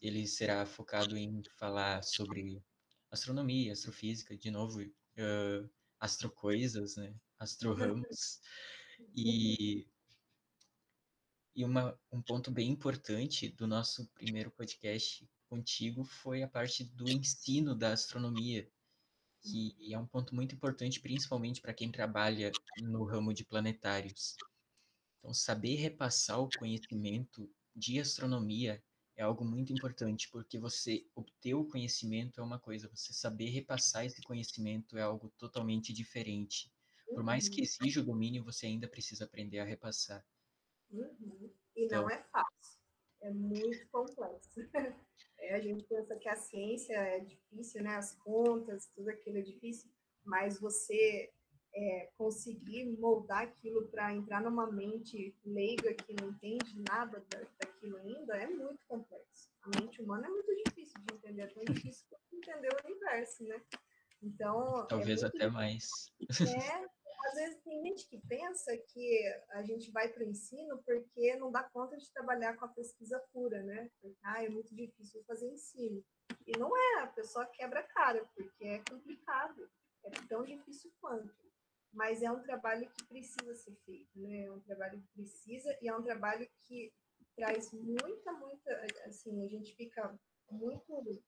[0.00, 2.62] ele será focado em falar sobre
[3.10, 7.12] astronomia, astrofísica, de novo, uh, astrocoisas, né?
[7.40, 8.40] Astroramos.
[9.14, 9.86] E,
[11.54, 17.08] e uma, um ponto bem importante do nosso primeiro podcast contigo foi a parte do
[17.08, 18.70] ensino da astronomia,
[19.40, 24.36] que é um ponto muito importante, principalmente para quem trabalha no ramo de planetários.
[25.18, 28.82] Então, saber repassar o conhecimento de astronomia
[29.16, 34.04] é algo muito importante, porque você obter o conhecimento é uma coisa, você saber repassar
[34.04, 36.72] esse conhecimento é algo totalmente diferente.
[37.14, 37.64] Por mais que uhum.
[37.64, 40.24] exija o domínio, você ainda precisa aprender a repassar.
[40.90, 41.50] Uhum.
[41.76, 42.80] E então, não é fácil,
[43.22, 44.60] é muito complexo.
[45.40, 47.94] É, a gente pensa que a ciência é difícil, né?
[47.94, 49.88] As contas, tudo aquilo é difícil,
[50.24, 51.32] mas você
[51.74, 57.96] é, conseguir moldar aquilo para entrar numa mente leiga que não entende nada da, daquilo
[57.98, 59.50] ainda é muito complexo.
[59.62, 63.44] A mente humana é muito difícil de entender, é tão difícil quanto entender o universo,
[63.44, 63.62] né?
[64.22, 64.82] Então.
[64.82, 65.52] É Talvez é até difícil.
[65.52, 65.88] mais.
[66.40, 66.88] É,
[67.26, 71.50] às vezes tem gente que pensa que a gente vai para o ensino porque não
[71.50, 73.90] dá conta de trabalhar com a pesquisa pura, né?
[74.00, 76.04] Porque, ah, é muito difícil fazer ensino.
[76.46, 79.68] E não é, a pessoa quebra a cara, porque é complicado,
[80.04, 81.48] é tão difícil quanto
[81.92, 84.44] mas é um trabalho que precisa ser feito, né?
[84.44, 86.92] É um trabalho que precisa e é um trabalho que
[87.34, 90.18] traz muita, muita, assim, a gente fica
[90.50, 91.22] muito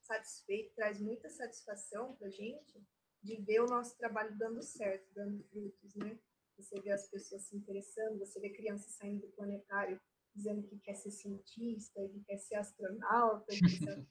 [0.00, 2.82] satisfeito, traz muita satisfação para a gente
[3.22, 6.18] de ver o nosso trabalho dando certo, dando frutos, né?
[6.56, 10.00] Você vê as pessoas se interessando, você vê crianças saindo do planetário
[10.34, 14.06] dizendo que quer ser cientista, que quer ser astronauta, que quer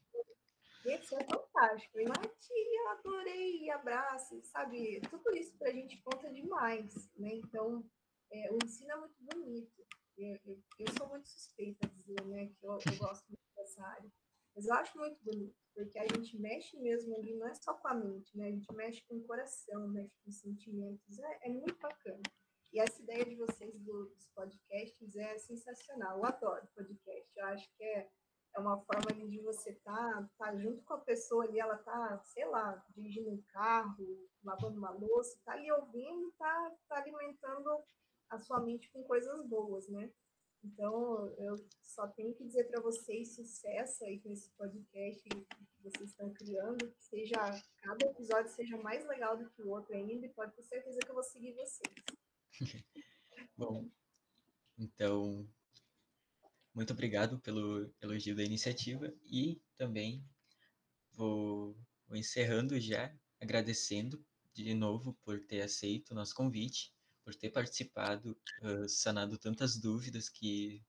[0.99, 1.99] Isso é fantástico.
[1.99, 5.01] E eu adorei, abraço, sabe?
[5.09, 7.35] Tudo isso para a gente conta demais, né?
[7.35, 7.85] Então,
[8.31, 9.85] é, o ensino é muito bonito.
[10.17, 13.83] Eu, eu, eu, sou muito suspeita a dizer, né, que eu, eu gosto muito dessa
[13.83, 14.11] área.
[14.55, 17.87] Mas eu acho muito bonito, porque a gente mexe mesmo ali, não é só com
[17.87, 18.47] a mente, né?
[18.47, 21.19] A gente mexe com o coração, mexe com os sentimentos.
[21.19, 22.21] É, é muito bacana.
[22.73, 26.17] E essa ideia de vocês do, dos podcasts é sensacional.
[26.17, 27.31] Eu adoro podcast.
[27.35, 28.09] Eu acho que é
[28.55, 32.21] é uma forma de você estar tá, tá junto com a pessoa ali, ela tá,
[32.25, 37.83] sei lá, dirigindo um carro, lavando uma louça, tá ali ouvindo, tá, tá alimentando
[38.29, 40.11] a sua mente com coisas boas, né?
[40.63, 46.11] Então, eu só tenho que dizer para vocês sucesso aí com esse podcast que vocês
[46.11, 47.37] estão criando, que seja
[47.81, 51.09] cada episódio seja mais legal do que o outro ainda, e pode ter certeza que
[51.09, 51.93] eu vou seguir vocês.
[53.57, 53.89] Bom,
[54.77, 55.49] então
[56.73, 60.23] muito obrigado pelo elogio da iniciativa e também
[61.11, 61.75] vou,
[62.07, 66.93] vou encerrando já, agradecendo de novo por ter aceito o nosso convite,
[67.23, 70.83] por ter participado, uh, sanado tantas dúvidas que,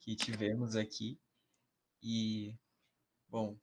[0.00, 1.18] que tivemos aqui.
[2.02, 2.56] E,
[3.28, 3.56] bom,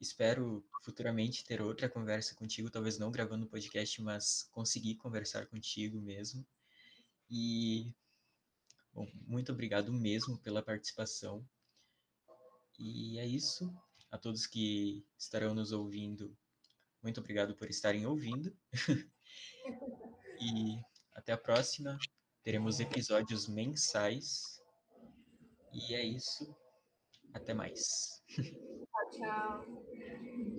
[0.00, 6.46] espero futuramente ter outra conversa contigo, talvez não gravando podcast, mas conseguir conversar contigo mesmo.
[7.30, 7.94] E
[8.98, 11.48] Bom, muito obrigado mesmo pela participação.
[12.76, 13.72] E é isso.
[14.10, 16.36] A todos que estarão nos ouvindo,
[17.00, 18.52] muito obrigado por estarem ouvindo.
[20.40, 20.80] e
[21.18, 21.98] até a próxima.
[22.44, 24.62] Teremos episódios mensais.
[25.72, 26.56] E é isso.
[27.34, 28.22] Até mais.
[28.28, 30.57] Tchau, tchau.